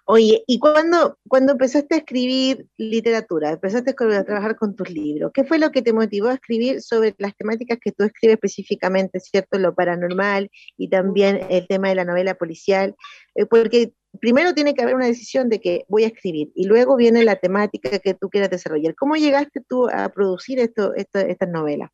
[0.08, 5.44] Oye, ¿y cuando, cuando empezaste a escribir literatura, empezaste a trabajar con tus libros, qué
[5.44, 9.58] fue lo que te motivó a escribir sobre las temáticas que tú escribes específicamente, ¿cierto?
[9.58, 12.96] Lo paranormal y también el tema de la novela policial,
[13.34, 16.96] eh, porque primero tiene que haber una decisión de que voy a escribir y luego
[16.98, 18.94] viene la temática que tú quieras desarrollar.
[18.94, 21.90] ¿Cómo llegaste tú a producir esto, estas novelas?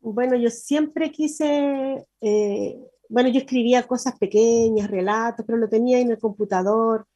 [0.00, 2.78] Bueno, yo siempre quise, eh,
[3.10, 7.06] bueno, yo escribía cosas pequeñas, relatos, pero lo tenía en el computador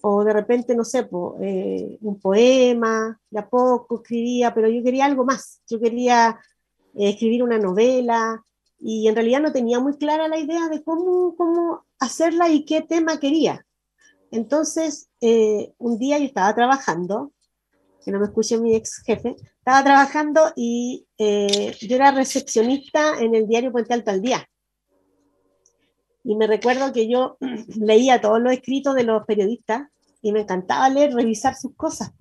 [0.00, 1.08] o de repente, no sé,
[1.40, 6.38] eh, un poema, de a poco escribía, pero yo quería algo más, yo quería
[6.94, 8.42] eh, escribir una novela
[8.78, 12.82] y en realidad no tenía muy clara la idea de cómo, cómo hacerla y qué
[12.82, 13.66] tema quería.
[14.30, 17.32] Entonces, eh, un día yo estaba trabajando,
[18.04, 23.46] que no me escuche mi ex jefe, estaba trabajando y yo era recepcionista en el
[23.46, 24.48] diario Puente Alto al Día.
[26.24, 27.36] Y me recuerdo que yo
[27.76, 29.88] leía todos los escritos de los periodistas
[30.22, 32.12] y me encantaba leer, revisar sus cosas.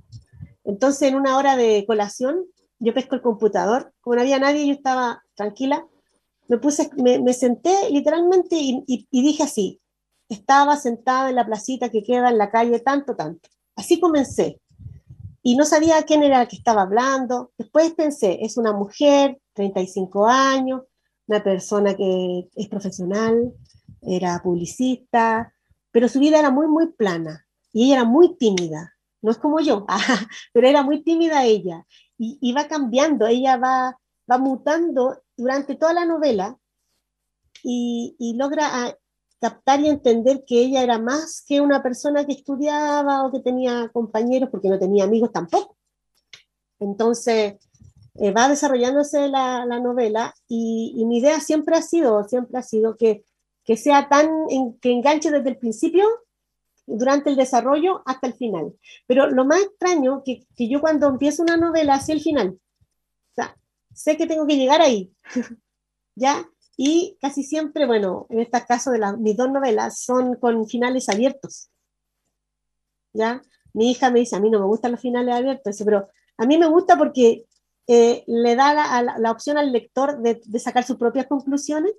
[0.63, 2.45] Entonces, en una hora de colación,
[2.79, 5.87] yo pesco el computador, como no había nadie, yo estaba tranquila
[6.47, 9.81] me puse, me, senté literalmente y, dije así,
[10.29, 13.49] estaba sentada en la placita que queda en la calle tanto, tanto.
[13.75, 14.59] Así comencé.
[15.43, 17.51] Y no sabía quién era el que estaba hablando.
[17.57, 20.81] Después pensé, es una mujer, 35 años,
[21.27, 23.53] una persona que es profesional,
[24.01, 25.53] era publicista,
[25.91, 27.45] pero su vida era muy, muy plana.
[27.73, 28.93] Y ella era muy tímida.
[29.21, 29.85] No es como yo,
[30.53, 31.85] pero era muy tímida ella.
[32.17, 33.97] Y, y va cambiando, ella va,
[34.29, 36.57] va mutando durante toda la novela
[37.63, 38.97] y, logra ah,
[39.39, 43.89] captar y entender que ella era más que una persona que estudiaba o que tenía
[43.93, 45.77] compañeros, porque no tenía amigos tampoco.
[46.79, 47.55] Entonces,
[48.15, 53.23] eh, va desarrollándose la, novela y, mi idea siempre ha sido, siempre ha sido que,
[53.67, 54.27] que sea tan,
[54.81, 56.07] que enganche desde el principio,
[56.87, 58.73] durante el desarrollo, hasta el final.
[59.05, 62.57] Pero lo más extraño, que, que yo cuando empiezo una novela hacia el final,
[63.97, 65.11] sé que tengo que llegar ahí,
[66.15, 66.47] ¿ya?
[66.77, 71.71] Y casi siempre, bueno, en este caso de mis dos novelas son con finales abiertos,
[73.11, 73.41] ¿ya?
[73.73, 76.07] Mi hija me dice, a mí no me gustan los finales abiertos, pero
[76.37, 77.45] a mí me gusta porque
[77.87, 81.93] eh, le da la, la, opción al lector de, sacar sus propias conclusiones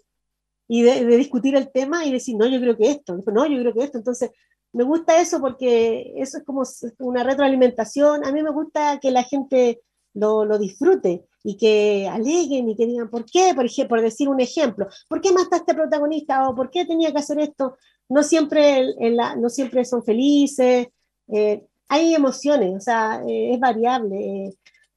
[0.69, 3.59] y de, de, discutir el tema y decir, no, yo creo que esto, no, yo
[3.61, 3.99] creo que esto.
[3.99, 4.31] Entonces,
[4.73, 6.63] me gusta eso porque eso es como
[6.99, 8.25] una retroalimentación.
[8.25, 9.81] A mí me gusta que la gente
[10.15, 13.53] lo, lo disfrute y que aleguen y que digan, ¿por qué?
[13.55, 16.49] Por, ejemplo, por decir un ejemplo, ¿por qué mataste este protagonista?
[16.49, 17.77] ¿O por qué tenía que hacer esto?
[18.09, 20.89] No siempre, la, no siempre son felices,
[21.29, 24.55] eh, hay emociones, o sea, eh, es variable.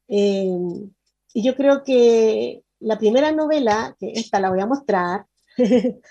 [0.07, 0.57] Eh,
[1.33, 5.25] y yo creo que la primera novela, que esta la voy a mostrar,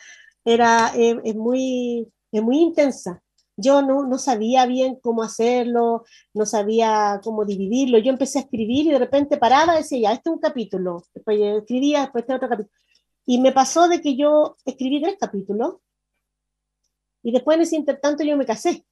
[0.44, 3.22] era, es, muy, es muy intensa
[3.60, 7.98] yo no, no, sabía bien cómo hacerlo, no sabía cómo dividirlo.
[7.98, 11.04] Yo empecé a escribir y de repente paraba y decía, ya, este es un capítulo.
[11.14, 12.74] Después escribía, después este otro capítulo.
[13.26, 15.76] Y me pasó de que yo escribí tres capítulos
[17.22, 18.84] y después en ese intertanto yo me casé.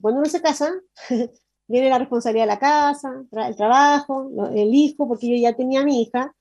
[0.00, 0.72] Cuando uno se casa,
[1.66, 6.02] viene la responsabilidad de la casa, el trabajo, el hijo, porque yo ya tenía mi
[6.02, 6.34] hija,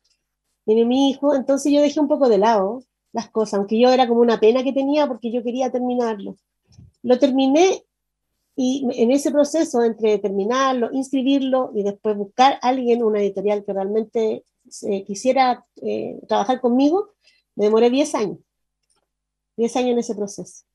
[0.65, 4.07] tiene mi hijo, entonces yo dejé un poco de lado las cosas, aunque yo era
[4.07, 6.35] como una pena que tenía porque yo quería terminarlo.
[7.03, 7.83] lo terminé
[8.55, 13.71] y en ese proceso entre terminarlo, inscribirlo y después buscar a alguien, una editorial que
[13.71, 14.43] realmente
[14.81, 17.13] eh, quisiera eh, trabajar conmigo,
[17.55, 18.39] me demoré 10 años.
[19.55, 20.65] 10 años en ese proceso.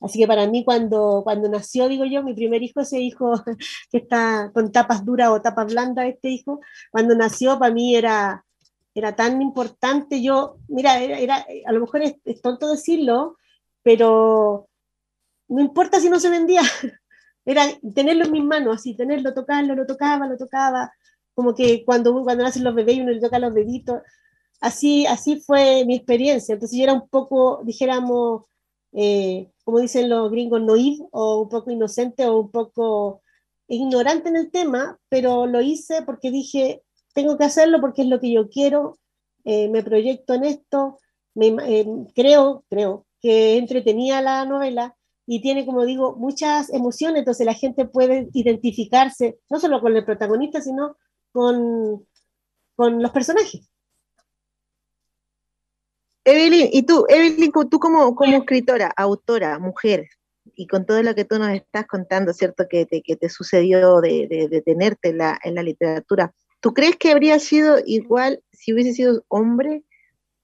[0.00, 3.32] Así que para mí cuando, cuando nació, digo yo, mi primer hijo, ese hijo
[3.90, 6.60] que está con tapas duras o tapas blandas, este hijo,
[6.90, 8.44] cuando nació para mí era,
[8.98, 10.22] era tan importante.
[10.22, 13.36] Yo, mira, era, a lo mejor es, es, tonto decirlo,
[13.82, 14.68] pero
[15.48, 16.62] no importa si no se vendía,
[17.44, 20.92] era tenerlo en mis manos, así, tenerlo, tocarlo, lo tocaba, lo tocaba,
[21.34, 24.02] como que cuando, cuando nacen los bebés y uno le toca los deditos,
[24.60, 26.54] así, así fue mi experiencia.
[26.54, 28.44] Entonces yo era un poco, dijéramos,
[28.92, 33.22] eh, como dicen los gringos, naive o un poco inocente o un poco
[33.68, 36.82] ignorante en el tema, pero lo hice porque dije,
[37.18, 38.96] tengo que hacerlo porque es lo que yo quiero,
[39.42, 41.00] eh, me proyecto en esto,
[41.34, 44.94] me, eh, creo, creo que entretenía la novela
[45.26, 50.04] y tiene, como digo, muchas emociones, entonces la gente puede identificarse no solo con el
[50.04, 50.96] protagonista, sino
[51.32, 52.06] con,
[52.76, 53.68] con los personajes.
[56.22, 60.06] Evelyn, y tú, Evelyn, tú como, como escritora, autora, mujer,
[60.54, 62.66] y con todo lo que tú nos estás contando, ¿cierto?
[62.70, 66.96] Que te, que te sucedió de, de, tenerte en la, en la, literatura, ¿tú crees
[66.96, 69.84] que habría sido igual si hubiese sido hombre?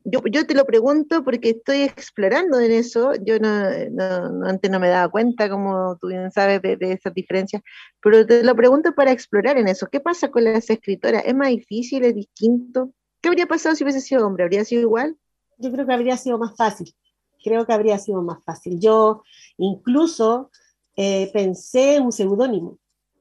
[0.05, 3.49] Yo, yo te lo pregunto porque estoy explorando en eso, yo no,
[3.91, 7.63] no, antes no me daba cuenta, como tú bien sabes, de, de esas diferencias,
[8.03, 9.89] pero te lo pregunto para explorar en eso.
[9.91, 11.23] ¿Qué pasa con las escritoras?
[11.25, 12.05] ¿Es más difícil?
[12.05, 12.93] ¿Es distinto?
[13.23, 14.45] ¿Qué habría pasado si hubiese sido hombre?
[14.45, 15.17] ¿Habría sido igual?
[15.59, 16.95] yo creo que habría sido más fácil.
[17.43, 18.79] Creo que habría sido más fácil.
[18.81, 19.23] Yo
[19.59, 20.51] incluso
[20.97, 22.79] eh, pensé en un seudónimo,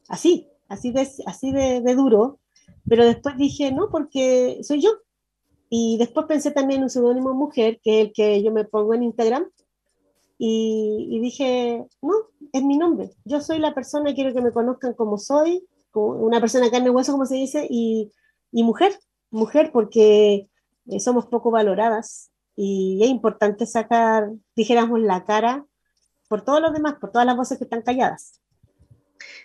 [0.07, 2.39] así, así de, así de, duro,
[2.87, 4.91] pero después dije, no, porque soy yo.
[5.69, 8.93] Y después pensé también en un seudónimo mujer, que es el que yo me pongo
[8.93, 9.45] en Instagram,
[10.37, 12.13] y, dije, no,
[12.51, 13.11] es mi nombre.
[13.23, 16.89] Yo soy la persona, quiero que me conozcan como soy, como una persona carne y
[16.89, 18.11] hueso, como se dice, y,
[18.51, 18.99] y mujer,
[19.31, 20.49] mujer, porque
[20.87, 25.65] eh, somos poco valoradas y es importante sacar, dijéramos, la cara
[26.27, 28.41] por todos los demás, por todas las voces que están calladas.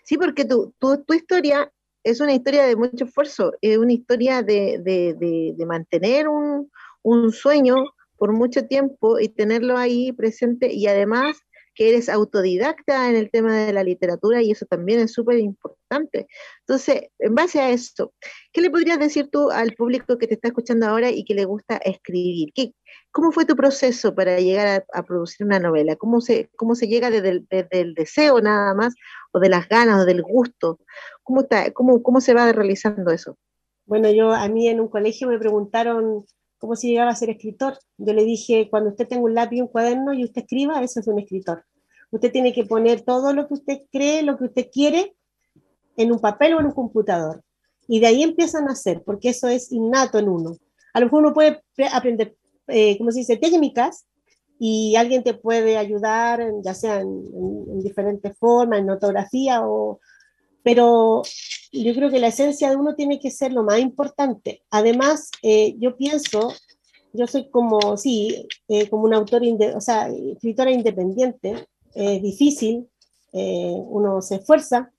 [0.03, 1.73] Sí, porque tu, tu, tu historia
[2.05, 6.71] es una historia de mucho esfuerzo, es una historia de, de, de, de mantener un,
[7.03, 7.77] un, sueño
[8.17, 11.39] por mucho tiempo y tenerlo ahí presente y además
[11.79, 16.27] que eres autodidacta en el tema de la literatura y eso también es súper importante.
[16.67, 18.13] Entonces, en base a eso,
[18.53, 21.45] ¿qué le podrías decir tú al público que te está escuchando ahora y que le
[21.45, 22.49] gusta escribir?
[22.53, 22.73] ¿Qué,
[23.13, 25.95] ¿Cómo fue tu proceso para llegar a, producir una novela?
[25.95, 28.95] ¿Cómo se, cómo se llega desde el, desde el, deseo nada más,
[29.31, 30.81] o de las ganas, o del gusto?
[31.29, 33.37] ¿Cómo, está, cómo, ¿Cómo se va realizando eso?
[33.85, 36.25] Bueno, yo a mí en un colegio me preguntaron
[36.57, 37.77] cómo se llegaba a ser escritor.
[37.99, 41.01] Yo le dije, cuando usted tenga un lápiz y un cuaderno y usted escriba, eso
[41.01, 41.67] es un escritor.
[42.11, 45.17] Usted tiene que poner todo lo que usted cree, lo que usted quiere,
[45.99, 47.43] en un papel o en un computador.
[47.87, 50.57] Y de ahí empiezan a hacer, porque eso es innato en uno.
[50.95, 51.61] A lo mejor uno puede
[51.93, 52.37] aprender,
[52.69, 54.07] eh, como se dice, técnicas,
[54.59, 57.23] y alguien te puede ayudar, ya sea en,
[57.71, 60.01] en, diferentes formas, en ortografía, o,
[60.69, 61.23] pero
[61.73, 64.63] yo creo que la esencia de uno tiene que ser lo más importante.
[64.69, 66.53] Además, eh, yo pienso,
[67.15, 72.87] yo soy como, sí, eh, como una autora, o sea, escritora independiente, es difícil,
[73.33, 74.93] eh, uno se esfuerza,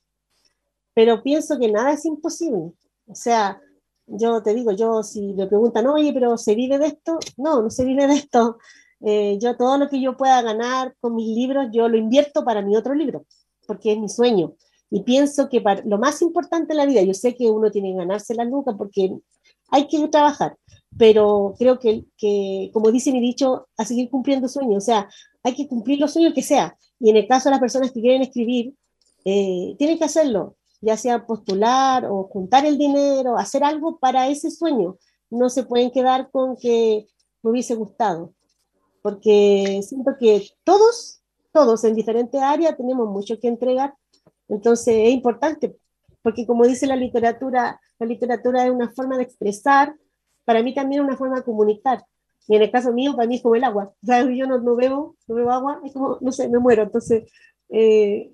[0.96, 2.72] pero pienso que nada es imposible.
[3.06, 3.62] O sea,
[4.08, 7.20] yo te digo, yo si me preguntan, oye, pero ¿se vive de esto?
[7.38, 8.58] No, no se vive de esto.
[9.02, 12.64] Eh, yo todo lo que yo pueda ganar con mis libros, yo lo invierto para
[12.64, 13.28] mi otro libro,
[13.68, 14.56] porque es mi sueño.
[14.92, 17.92] Y pienso que para, lo más importante en la vida, yo sé que uno tiene
[17.92, 19.16] que ganarse la nuca porque
[19.70, 20.58] hay que trabajar,
[20.98, 25.10] pero creo que, que, como dice mi dicho, a seguir cumpliendo sueños, o sea,
[25.44, 26.76] hay que cumplir los sueños que sea.
[27.00, 28.74] Y en el caso de las personas que quieren escribir,
[29.26, 34.50] eh, tienen que hacerlo, ya sea postular o juntar el dinero, hacer algo para ese
[34.50, 34.98] sueño.
[35.30, 37.08] No se pueden quedar con que
[37.44, 38.34] me hubiese gustado,
[39.02, 41.22] porque siento que todos,
[41.54, 43.94] todos en diferentes áreas tenemos mucho que entregar.
[44.50, 45.78] Entonces es importante,
[46.22, 49.96] porque como dice la literatura, la literatura es una forma de expresar,
[50.44, 52.04] para mí también es una forma de comunicar.
[52.48, 53.94] Y en el caso mío, para mí es como el agua.
[54.02, 56.84] O sea, yo no, no, bebo, no bebo agua, es como, no sé, me muero.
[56.84, 57.32] Entonces,
[57.70, 58.32] eh,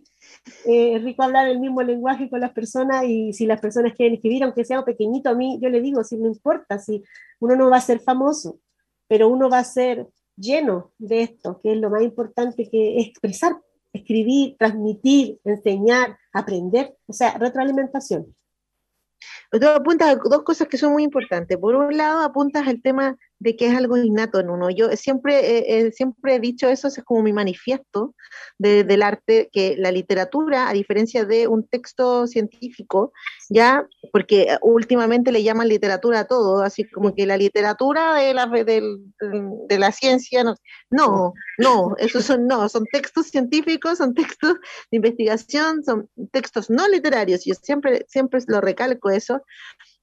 [0.65, 4.15] eh, es rico hablar el mismo lenguaje con las personas y si las personas quieren
[4.15, 7.03] escribir, aunque sea pequeñito, a mí yo le digo, si no importa, si
[7.39, 8.59] uno no va a ser famoso,
[9.07, 10.07] pero uno va a ser
[10.37, 13.57] lleno de esto, que es lo más importante que es expresar,
[13.95, 18.35] escribir, transmitir, enseñar, aprender, o sea, retroalimentación.
[19.51, 21.57] Tú apuntas a dos cosas que son muy importantes.
[21.57, 24.71] Por un lado, apuntas al tema de que es algo innato en uno.
[24.71, 28.15] Yo siempre, siempre he dicho eso, es como mi manifiesto
[28.57, 33.13] del arte, que la literatura, a diferencia de un texto científico,
[33.47, 38.47] ya, porque últimamente le llaman literatura a todo, así como que la literatura de la,
[38.47, 40.55] de, la ciencia, no,
[40.89, 44.55] no, no, esos son, no, son textos científicos, son textos
[44.89, 49.43] de investigación, son textos no literarios, yo siempre, siempre lo recalco eso,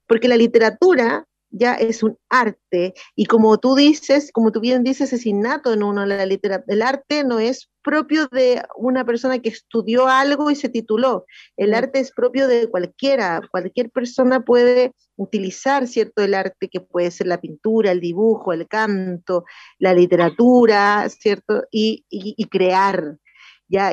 [0.06, 5.12] porque la literatura ya es un arte y como tú dices, como tú bien dices,
[5.12, 6.74] es innato en uno la literatura.
[6.74, 11.26] El arte no es propio de una persona que estudió algo y se tituló.
[11.56, 13.42] El arte es propio de cualquiera.
[13.50, 16.22] Cualquier persona puede utilizar, ¿cierto?
[16.22, 19.44] El arte que puede ser la pintura, el dibujo, el canto,
[19.78, 21.64] la literatura, ¿cierto?
[21.70, 23.18] y, y crear.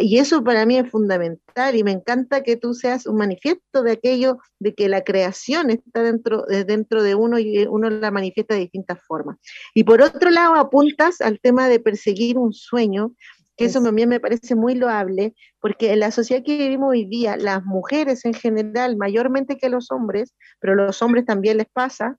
[0.01, 3.93] Y eso para mí es fundamental y me encanta que tú seas un manifiesto de
[3.93, 8.61] aquello, de que la creación está dentro, dentro de uno y uno la manifiesta de
[8.61, 9.37] distintas formas.
[9.73, 13.13] Y por otro lado, apuntas al tema de perseguir un sueño,
[13.55, 17.37] que eso también me parece muy loable, porque en la sociedad que vivimos hoy día,
[17.37, 22.17] las mujeres en general, mayormente que los hombres, pero los hombres también les pasa,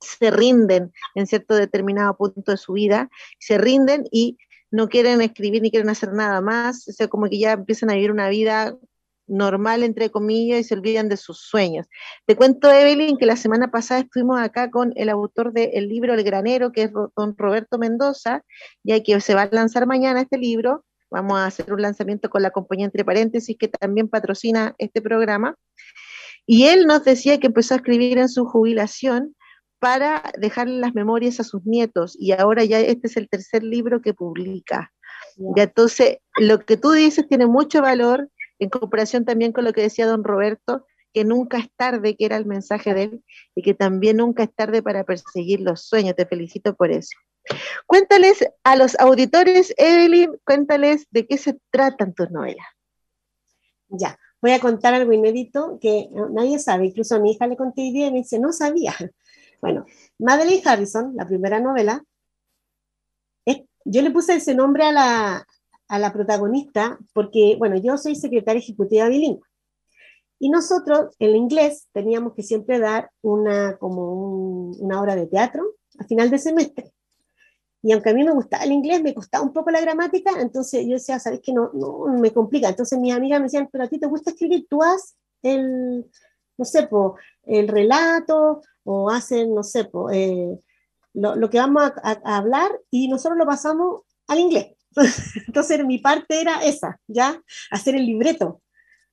[0.00, 4.36] se rinden en cierto determinado punto de su vida, se rinden y
[4.70, 7.94] no quieren escribir ni quieren hacer nada más, o sea, como que ya empiezan a
[7.94, 8.76] vivir una vida
[9.26, 11.86] normal, entre comillas, y se olvidan de sus sueños.
[12.26, 16.24] Te cuento, Evelyn, que la semana pasada estuvimos acá con el autor del libro El
[16.24, 18.44] Granero, que es don Roberto Mendoza,
[18.82, 20.84] ya que se va a lanzar mañana este libro.
[21.10, 25.56] Vamos a hacer un lanzamiento con la compañía Entre Paréntesis, que también patrocina este programa.
[26.46, 29.36] Y él nos decía que empezó a escribir en su jubilación
[29.80, 34.00] para dejarle las memorias a sus nietos y ahora ya este es el tercer libro
[34.00, 34.92] que publica.
[35.56, 39.80] Ya entonces, lo que tú dices tiene mucho valor en comparación también con lo que
[39.80, 43.24] decía don Roberto, que nunca es tarde, que era el mensaje de él,
[43.54, 46.14] y que también nunca es tarde para perseguir los sueños.
[46.14, 47.16] Te felicito por eso.
[47.86, 52.66] Cuéntales a los auditores, Evelyn, cuéntales de qué se tratan tus novelas.
[53.88, 57.82] Ya, voy a contar algo inédito que nadie sabe, incluso a mi hija le conté
[57.82, 58.94] y me dice, no sabía.
[59.60, 59.84] Bueno,
[60.18, 62.02] Madeleine Harrison, la primera novela,
[63.84, 65.46] yo le puse ese nombre a la,
[65.88, 69.46] a la protagonista porque, bueno, yo soy secretaria ejecutiva bilingüe.
[70.38, 76.04] Y nosotros, en inglés, teníamos que siempre dar una, como una hora de teatro a
[76.04, 76.92] final de semestre.
[77.82, 80.86] Y aunque a mí me gustaba el inglés, me costaba un poco la gramática, entonces
[80.86, 81.52] yo decía, ¿sabes qué?
[81.52, 82.68] No, no, me complica.
[82.68, 86.06] Entonces mis amigas me decían, pero a ti te gusta escribir, tú haz el,
[86.60, 86.88] no sé,
[87.46, 90.58] el relato o hacen, no sé, eh,
[91.14, 94.76] lo, que vamos a, hablar y nosotros lo pasamos al inglés.
[95.46, 97.42] Entonces mi parte era esa, ¿ya?
[97.70, 98.60] Hacer el libreto.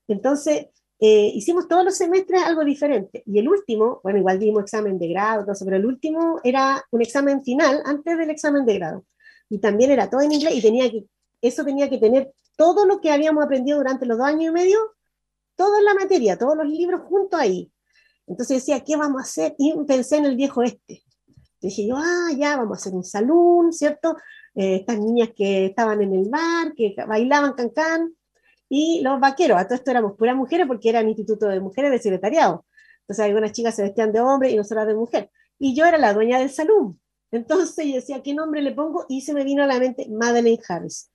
[0.09, 0.67] Entonces
[0.99, 3.23] eh, hicimos todos los semestres algo diferente.
[3.25, 7.43] Y el último, bueno, igual dimos examen de grado, pero el último era un examen
[7.45, 9.05] final antes del examen de grado.
[9.49, 11.05] Y también era todo en inglés y tenía que,
[11.41, 14.96] eso tenía que tener todo lo que habíamos aprendido durante los dos años y medio,
[15.58, 17.70] toda la materia, todos los libros juntos ahí.
[18.26, 19.55] Entonces decía, ¿qué vamos a hacer?
[19.58, 21.03] Y pensé en el viejo este.
[21.60, 24.16] Dije yo, ah, ya, vamos a hacer un salón, ¿cierto?
[24.55, 28.16] Eh, estas niñas que estaban en el bar, que bailaban cancán,
[28.70, 31.91] y los vaqueros, a todo esto éramos puras mujeres porque era el instituto de mujeres
[31.91, 32.66] de secretariado.
[33.01, 35.32] Entonces algunas chicas se vestían de hombre y nosotras de mujer.
[35.58, 36.99] Y yo era la dueña del salón.
[37.32, 39.05] Entonces yo decía, ¿qué nombre le pongo?
[39.10, 41.10] Y se me vino a la mente Madeleine Harris.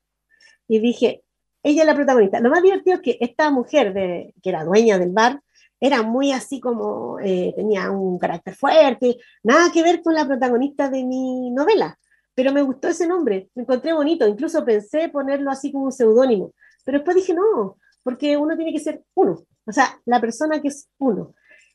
[0.66, 1.22] Y dije,
[1.62, 2.40] ella es la protagonista.
[2.40, 5.40] Lo más divertido es que esta mujer de, que era dueña del bar,
[5.80, 10.88] era muy así como, eh, tenía un carácter fuerte, nada que ver con la protagonista
[10.88, 11.98] de mi novela,
[12.34, 16.54] pero me gustó ese nombre, me encontré bonito, incluso pensé ponerlo así como un seudónimo,
[16.84, 20.68] pero después dije no, porque uno tiene que ser uno, o sea, la persona que
[20.68, 21.34] es uno.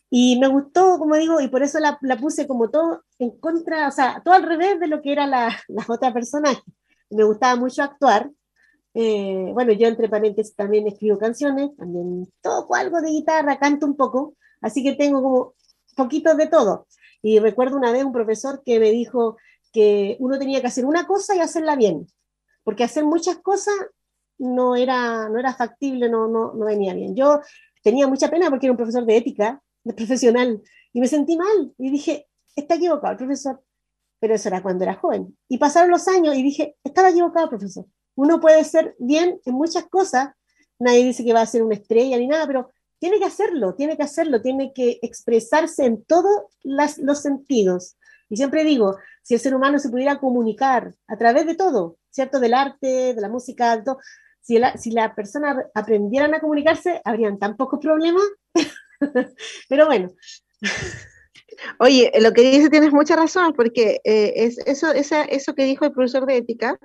[0.10, 3.90] Y me gustó, como digo, y por eso la, la puse como todo en contra,
[3.90, 6.62] o sea, todo al revés de lo que era la, la otra personaje.
[7.10, 8.32] Me gustaba mucho actuar,
[9.00, 13.96] eh, bueno, yo entre paréntesis también escribo canciones, también toco algo de guitarra, canto un
[13.96, 15.54] poco, así que tengo como
[15.96, 16.88] poquitos de todo.
[17.22, 19.38] Y recuerdo una vez un profesor que me dijo
[19.72, 22.08] que uno tenía que hacer una cosa y hacerla bien,
[22.64, 23.76] porque hacer muchas cosas
[24.40, 27.16] no era, no era factible, no, no, no venía bien.
[27.16, 27.42] Yo
[27.84, 30.60] tenía mucha pena porque era un profesor de ética, de profesional,
[30.92, 33.62] y me sentí mal y dije, está equivocado el profesor,
[34.20, 35.38] pero eso era cuando era joven.
[35.48, 37.86] Y pasaron los años y dije, estaba equivocado, profesor
[38.18, 40.32] uno puede ser bien en muchas cosas,
[40.80, 43.96] nadie dice que va a ser una estrella ni nada, pero tiene que hacerlo, tiene
[43.96, 47.96] que hacerlo, tiene que expresarse en todos los sentidos.
[48.28, 52.40] Y siempre digo, si el ser humano se pudiera comunicar a través de todo, ¿cierto?
[52.40, 54.00] Del arte, de la música, todo,
[54.42, 58.24] si, la, si la persona aprendieran a comunicarse, habrían tan pocos problemas.
[59.70, 60.10] pero bueno.
[61.80, 65.86] Oye, lo que dice tienes mucha razón, porque eh, es, eso, esa, eso que dijo
[65.86, 66.80] el profesor de ética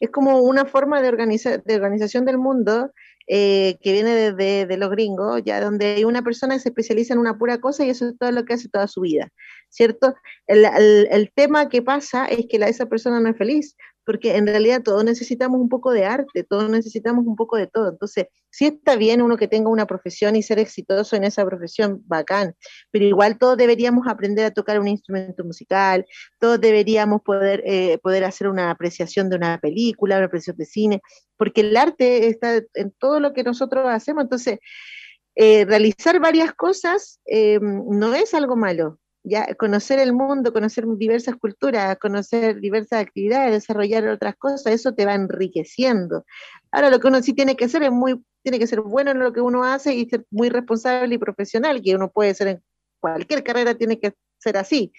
[0.00, 2.92] es como una forma de, organiza, de organización del mundo
[3.26, 7.20] eh, que viene de, los gringos, ya donde hay una persona que se especializa en
[7.20, 9.28] una pura cosa y eso es todo lo que hace toda su vida,
[9.68, 10.14] ¿cierto?
[10.46, 13.76] El, el, el tema que pasa es que la, esa persona no es feliz,
[14.08, 17.90] porque en realidad todos necesitamos un poco de arte, todos necesitamos un poco de todo.
[17.90, 22.02] Entonces, sí está bien uno que tenga una profesión y ser exitoso en esa profesión,
[22.06, 22.54] bacán,
[22.90, 26.06] pero igual todos deberíamos aprender a tocar un instrumento musical,
[26.40, 31.02] todos deberíamos poder, eh, poder hacer una apreciación de una película, una apreciación de cine,
[31.36, 34.22] porque el arte está en todo lo que nosotros hacemos.
[34.22, 34.58] Entonces,
[35.34, 41.36] eh, realizar varias cosas eh, no es algo malo, ya conocer el mundo, conocer diversas
[41.36, 46.24] culturas, conocer diversas actividades, desarrollar otras cosas, eso te va enriqueciendo.
[46.70, 49.18] Ahora lo que uno sí tiene que hacer es muy, tiene que ser bueno en
[49.18, 52.62] lo que uno hace y ser muy responsable y profesional, que uno puede ser en
[53.00, 54.92] cualquier carrera tiene que ser así,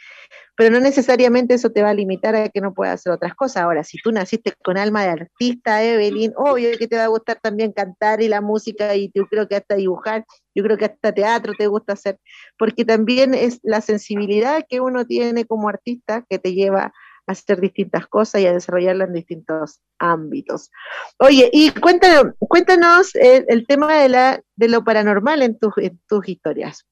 [0.55, 3.63] pero no necesariamente eso te va a limitar a que no puedas hacer otras cosas.
[3.63, 7.39] Ahora, si tú naciste con alma de artista, Evelyn, obvio que te va a gustar
[7.41, 11.13] también cantar y la música y yo creo que hasta dibujar, yo creo que hasta
[11.13, 12.19] teatro te gusta hacer,
[12.57, 16.91] porque también es la sensibilidad que uno tiene como artista que te lleva
[17.27, 20.71] a hacer distintas cosas y a desarrollarlas en distintos ámbitos.
[21.19, 26.85] Oye, y cuéntanos, cuéntanos el, tema de, la, de lo paranormal en tus historias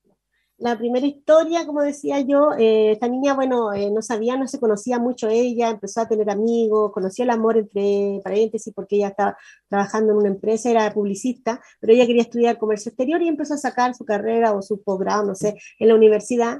[0.60, 4.60] la primera historia, como decía yo, eh, esta niña, bueno, eh, no sabía, no se
[4.60, 9.38] conocía mucho ella, empezó a tener amigos, conoció el amor entre paréntesis porque ella estaba
[9.70, 13.58] trabajando en una empresa, era publicista, pero ella quería estudiar comercio exterior y empezó a
[13.58, 16.60] sacar su carrera o su posgrado, no sé, en la universidad.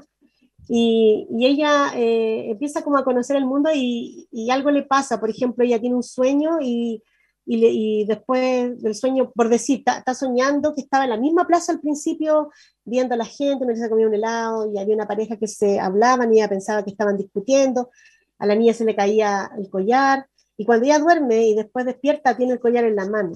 [0.68, 5.18] Y, y ella eh, empieza como a conocer el mundo y, y algo le pasa,
[5.18, 7.02] por ejemplo, ella tiene un sueño y
[7.50, 11.80] y, después del sueño, por decir, está soñando que estaba en la misma plaza al
[11.80, 12.50] principio,
[12.84, 16.32] viendo a la gente, me comía un helado y había una pareja que se hablaban
[16.32, 17.90] y ella pensaba que estaban discutiendo,
[18.38, 20.26] a la niña se le caía el collar,
[20.58, 23.34] y cuando ella duerme y después despierta, tiene el collar en la mano,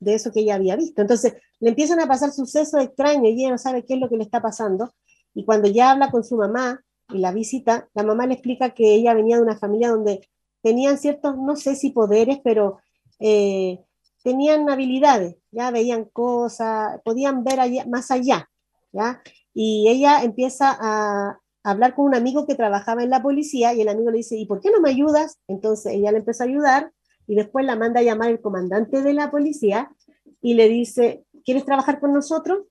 [0.00, 1.02] de eso que ella había visto.
[1.02, 4.16] Entonces le empiezan a pasar sucesos extraños y ella no sabe qué es lo que
[4.16, 4.94] le está pasando,
[5.34, 8.94] y cuando ya habla con su mamá y la visita, la mamá le explica que
[8.94, 10.26] ella venía de una familia donde
[10.62, 12.78] tenían ciertos, no sé si poderes, pero
[13.24, 13.78] eh,
[14.24, 18.50] tenían habilidades, ya veían cosas, podían ver allá, más allá,
[18.92, 19.22] ¿ya?
[19.54, 23.88] Y ella empieza a, hablar con un amigo que trabajaba en la policía y el
[23.88, 25.38] amigo le dice, ¿y por qué no me ayudas?
[25.46, 26.92] Entonces ella le empezó a ayudar
[27.28, 29.92] y después la manda a llamar el comandante de la policía
[30.40, 32.64] y le dice, ¿quieres trabajar con nosotros?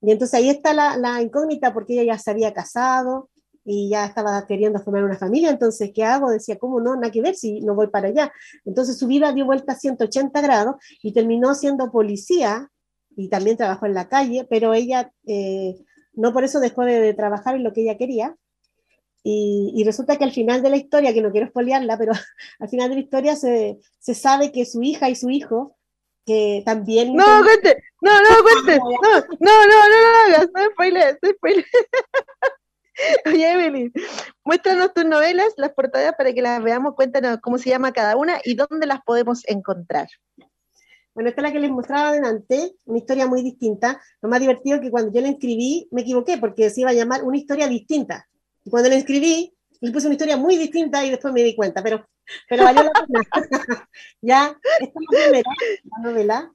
[0.00, 3.28] Y entonces ahí está la, la incógnita porque ella ya se había casado,
[3.70, 6.30] y ya estaba queriendo formar una familia, entonces, ¿qué hago?
[6.30, 6.94] Decía, ¿cómo no?
[6.96, 8.32] Nada que ver si no voy para allá.
[8.64, 12.70] Entonces su vida dio vuelta a 180 grados y terminó siendo policía
[13.14, 15.76] y también trabajó en la calle, pero ella eh,
[16.14, 18.36] no por eso dejó de, trabajar en lo que ella quería.
[19.22, 22.12] Y, y, resulta que al final de la historia, que no quiero espolearla, pero
[22.60, 25.76] al final de la historia se, se sabe que su hija y su hijo,
[26.24, 27.14] que también...
[27.14, 31.30] No, cuente, no, no, cuente, no, no, no, no, no, no, no, no, spoiler, no,
[31.32, 31.66] spoiler.
[33.26, 33.92] Oye, Evelyn,
[34.44, 38.40] muéstranos tus novelas, las portadas para que las veamos, cuéntanos cómo se llama cada una
[38.44, 40.08] y dónde las podemos encontrar.
[41.14, 44.00] Bueno, esta es la que les mostraba adelante, una historia muy distinta.
[44.22, 46.94] Lo más divertido es que cuando yo la escribí, me equivoqué porque se iba a
[46.94, 48.28] llamar una historia distinta.
[48.64, 51.82] Y cuando la escribí, le puse una historia muy distinta y después me di cuenta,
[51.82, 52.06] pero,
[52.48, 53.20] pero valió la pena.
[54.20, 55.50] ya, esta es la primera,
[55.84, 56.52] la novela.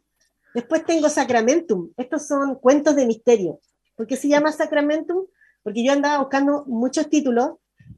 [0.54, 1.92] Después tengo Sacramentum.
[1.98, 3.60] Estos son cuentos de misterio.
[3.96, 5.26] ¿Por qué se llama Sacramentum?
[5.64, 7.54] Porque yo andaba buscando muchos títulos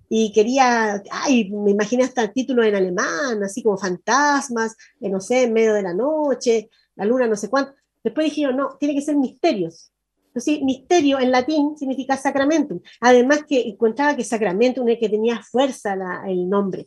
[0.08, 5.54] y quería, ay, me imaginé hasta títulos en alemán, así como fantasmas, no sé, en
[5.54, 7.74] medio de la noche, la luna, no sé cuánto.
[8.04, 9.92] Después dije, no, tiene que ser misterios.
[10.28, 12.82] Entonces, misterio en latín significa sacramentum.
[13.00, 15.96] Además que encontraba que sacramentum es que tenía fuerza
[16.28, 16.86] el nombre.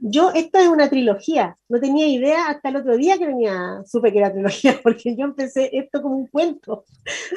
[0.00, 4.12] Yo, esta es una trilogía, no tenía idea hasta el otro día que venía, supe
[4.12, 6.84] que era trilogía, porque yo empecé esto como un cuento.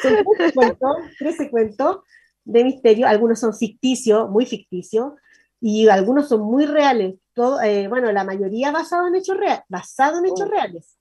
[0.02, 1.98] Son 13 cuentos, 13 cuentos,
[2.46, 5.14] de misterio, algunos son ficticios, muy ficticios,
[5.62, 7.16] y algunos son muy reales.
[7.34, 10.52] Todo, eh, bueno, la mayoría basado en hechos reales, basado en hechos oh.
[10.52, 10.98] reales.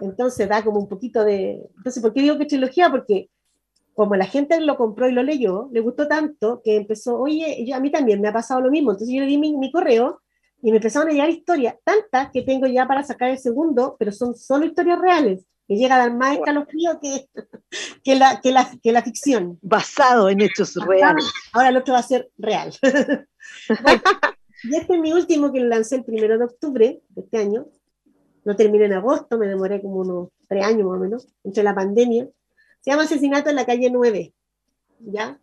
[0.00, 1.70] Entonces da como un poquito de...
[1.76, 2.90] Entonces, ¿por qué digo que trilogía?
[2.90, 3.30] Porque
[3.94, 7.76] como la gente lo compró y lo leyó, le gustó tanto que empezó, oye, yo,
[7.76, 8.90] a mí también me ha pasado lo mismo.
[8.90, 10.20] Entonces yo le di mi, mi correo
[10.62, 14.12] y me empezaron a llegar historias, tantas que tengo ya para sacar el segundo, pero
[14.12, 17.28] son solo historias reales que llega a dar más escalofrío que,
[18.04, 19.58] que, la, que, la, que la ficción.
[19.62, 21.24] Basado en hechos reales.
[21.52, 22.74] Ahora el otro va a ser real.
[24.64, 27.68] y este es mi último que lo lancé el primero de octubre de este año.
[28.44, 31.74] Lo terminé en agosto, me demoré como unos tres años más o menos, entre la
[31.74, 32.28] pandemia.
[32.80, 34.34] Se llama Asesinato en la calle 9.
[34.98, 35.38] ¿Ya?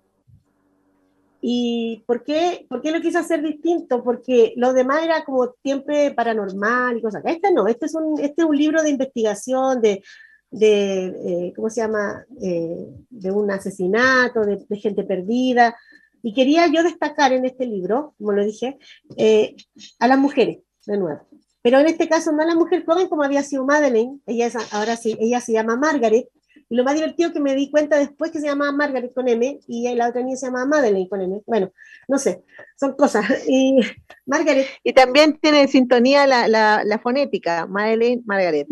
[1.42, 4.04] ¿Y por qué, por qué lo quise hacer distinto?
[4.04, 7.24] Porque lo demás era como tiempo paranormal y cosas.
[7.26, 10.04] Este no, este es un, este es un libro de investigación, de,
[10.52, 12.26] de eh, ¿cómo se llama?
[12.42, 15.78] Eh, de un asesinato, de, gente perdida.
[16.22, 18.78] Y quería yo destacar en este libro, como lo dije,
[19.16, 19.56] eh,
[20.00, 21.22] a las mujeres, de nuevo.
[21.62, 24.56] Pero en este caso no a la mujer joven como había sido Madeleine, ella es,
[24.74, 26.28] ahora sí, ella se llama Margaret,
[26.70, 29.60] y lo más divertido que me di cuenta después que se llamaba Margaret con M
[29.68, 31.42] y la otra niña se llamaba Madeleine con M.
[31.48, 31.72] Bueno,
[32.08, 32.44] no sé,
[32.80, 33.26] son cosas.
[33.48, 33.80] Y
[34.26, 34.68] Margaret.
[34.84, 38.68] Y también tiene sintonía la, la, fonética, Madeleine, Margaret.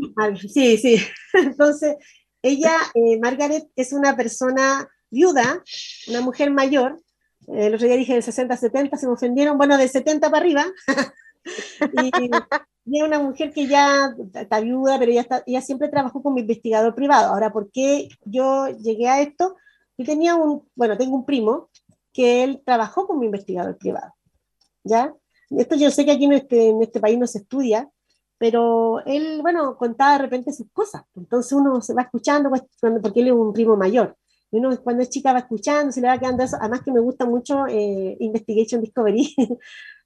[0.48, 0.98] Sí, sí.
[1.34, 1.96] Entonces,
[2.44, 5.64] ella, eh, Margaret, es una persona viuda,
[6.08, 7.02] una mujer mayor.
[7.48, 10.44] El otro día dije de 60 a 70, se me ofendieron, bueno, de 70 para
[10.44, 10.66] arriba.
[11.94, 12.30] y,
[12.86, 16.40] y es una mujer que ya está viuda, pero ella, está, ella siempre trabajó como
[16.40, 17.34] investigador privado.
[17.34, 19.58] Ahora, ¿por qué yo llegué a esto?
[19.98, 21.70] Yo tenía un, bueno, tengo un primo
[22.14, 24.14] que él trabajó como investigador privado,
[24.84, 25.14] ¿ya?
[25.50, 27.90] Esto yo sé que aquí en este, en este país no se estudia,
[28.38, 31.04] pero él, bueno, contaba de repente sus cosas.
[31.16, 32.64] Entonces uno se va escuchando, pues,
[33.02, 34.16] porque él es un primo mayor.
[34.52, 36.58] Y uno cuando es chica va escuchando, se le va quedando eso.
[36.60, 39.36] Además que me gusta mucho eh, Investigation Discovery,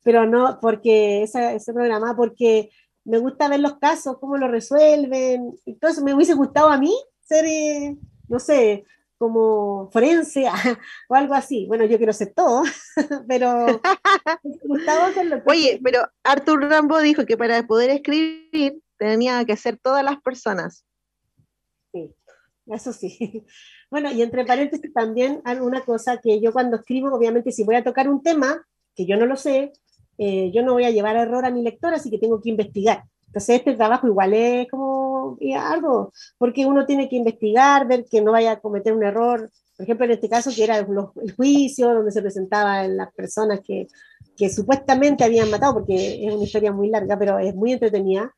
[0.04, 2.72] pero no porque ese programa, porque
[3.04, 5.58] me gusta ver los casos, cómo lo resuelven.
[5.66, 7.98] Entonces me hubiese gustado a mí ser, eh,
[8.28, 8.86] no sé,
[9.18, 10.46] como forense
[11.10, 11.66] o algo así.
[11.68, 12.64] Bueno, yo quiero ser todo,
[13.28, 13.68] pero
[14.44, 15.42] me gustaba hacerlo.
[15.46, 20.86] Oye, pero Arthur Rambo dijo que para poder escribir tenía que ser todas las personas.
[21.92, 22.14] Sí,
[22.68, 23.46] eso sí.
[23.92, 27.84] Bueno, y entre paréntesis también alguna cosa que yo cuando escribo, obviamente si voy a
[27.84, 28.66] tocar un tema
[28.96, 29.74] que yo no lo sé,
[30.18, 33.04] eh, yo no voy a llevar error a mi lector, así que tengo que investigar.
[33.28, 38.32] Entonces este trabajo igual es como algo, porque uno tiene que investigar, ver que no
[38.32, 39.50] vaya a cometer un error.
[39.76, 40.86] Por ejemplo, en este caso, que era el,
[41.36, 43.88] juicio donde se presentaban las personas que,
[44.38, 48.34] que supuestamente habían matado, porque es una historia muy larga, pero es muy entretenida.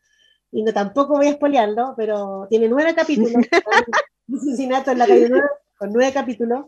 [0.52, 3.34] Y no tampoco voy a espolearlo, pero tiene nueve capítulos.
[4.32, 5.30] asesinato en la calle
[5.78, 6.68] con nueve capítulos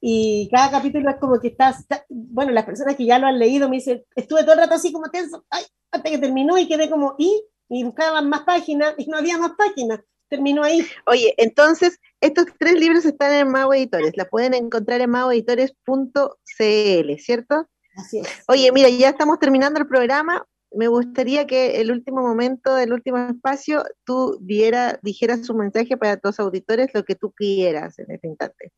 [0.00, 3.68] y cada capítulo es como que estás, bueno, las personas que ya lo han leído
[3.68, 6.88] me dicen, estuve todo el rato así como tenso, ay, hasta que terminó y quedé
[6.88, 7.42] como, ¿y?
[7.68, 10.86] Y buscaban más páginas y no había más páginas, terminó ahí.
[11.06, 17.68] Oye, entonces, estos tres libros están en Mago Editores, la pueden encontrar en magoeditores.cl, ¿cierto?
[17.96, 18.28] Así es.
[18.46, 23.18] Oye, mira, ya estamos terminando el programa, me gustaría que el último momento del último
[23.18, 28.28] espacio tú diera, dijeras un mensaje para tus auditores, lo que tú quieras en este
[28.28, 28.72] instante.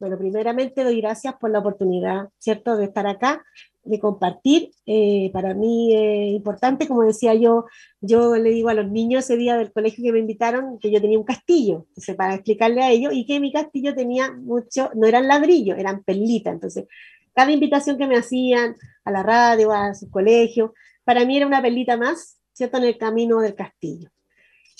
[0.00, 3.44] Bueno, primeramente doy gracias por la oportunidad, ¿cierto?, de estar acá,
[3.84, 4.70] de compartir.
[4.86, 7.66] Eh, para mí es importante, como decía yo,
[8.00, 11.02] yo le digo a los niños ese día del colegio que me invitaron que yo
[11.02, 15.06] tenía un castillo, entonces para explicarle a ellos, y que mi castillo tenía mucho, no
[15.06, 16.54] eran ladrillos, eran perlitas.
[16.54, 16.86] Entonces,
[17.34, 20.74] cada invitación que me hacían a la radio, a su colegio,
[21.04, 24.10] para mí era una perlita más, ¿cierto?, en el camino del castillo.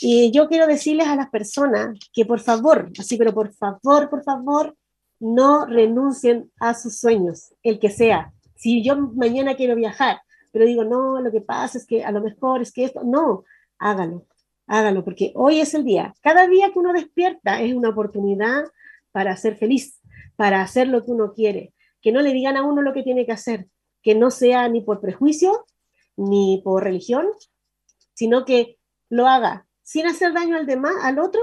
[0.01, 4.23] Y yo quiero decirles a las personas que por favor, así, pero por favor, por
[4.23, 4.77] favor,
[5.19, 8.33] no renuncien a sus sueños, el que sea.
[8.57, 10.21] Si yo mañana quiero viajar,
[10.53, 13.45] pero digo, no, lo que pasa es que a lo mejor es que esto, no,
[13.79, 14.27] hágalo,
[14.67, 16.15] hágalo, porque hoy es el día.
[16.23, 18.65] Cada día que uno despierta es una oportunidad
[19.13, 20.01] para ser feliz,
[20.37, 21.75] para hacer lo que uno quiere.
[22.01, 23.69] Que no le digan a uno lo que tiene que hacer,
[24.03, 25.67] que no sea ni por prejuicio,
[26.17, 27.27] ni por religión,
[28.15, 28.79] sino que
[29.09, 31.41] lo haga sin hacer daño al demás, al otro,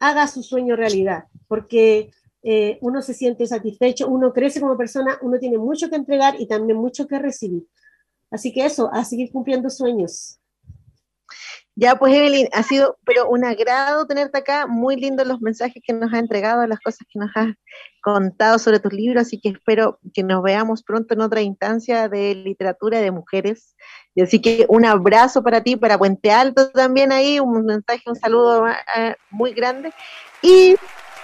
[0.00, 2.10] haga su sueño realidad, porque
[2.42, 6.46] eh, uno se siente satisfecho, uno crece como persona, uno tiene mucho que entregar y
[6.46, 7.66] también mucho que recibir.
[8.30, 10.40] Así que eso, a seguir cumpliendo sueños.
[11.76, 15.92] Ya, pues Evelyn, ha sido pero un agrado tenerte acá, muy lindos los mensajes que
[15.92, 17.48] nos has entregado, las cosas que nos has
[18.00, 22.34] contado sobre tus libros, así que espero que nos veamos pronto en otra instancia de
[22.36, 23.74] literatura de mujeres.
[24.14, 28.16] Y así que un abrazo para ti, para Puente Alto también ahí, un mensaje, un
[28.16, 29.92] saludo eh, muy grande.
[30.42, 30.76] Y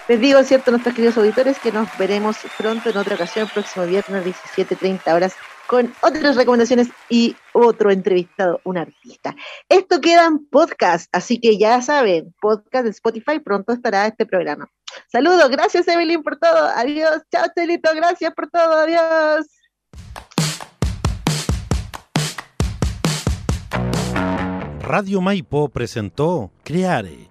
[0.09, 3.85] les digo, cierto, nuestros queridos auditores, que nos veremos pronto en otra ocasión, el próximo
[3.85, 5.35] viernes, 17.30 horas,
[5.67, 9.35] con otras recomendaciones y otro entrevistado, un artista.
[9.69, 14.69] Esto queda en podcast, así que ya saben, podcast de Spotify, pronto estará este programa.
[15.11, 19.47] Saludos, gracias Evelyn por todo, adiós, chao Chelito, gracias por todo, adiós.
[24.81, 27.30] Radio Maipo presentó Creare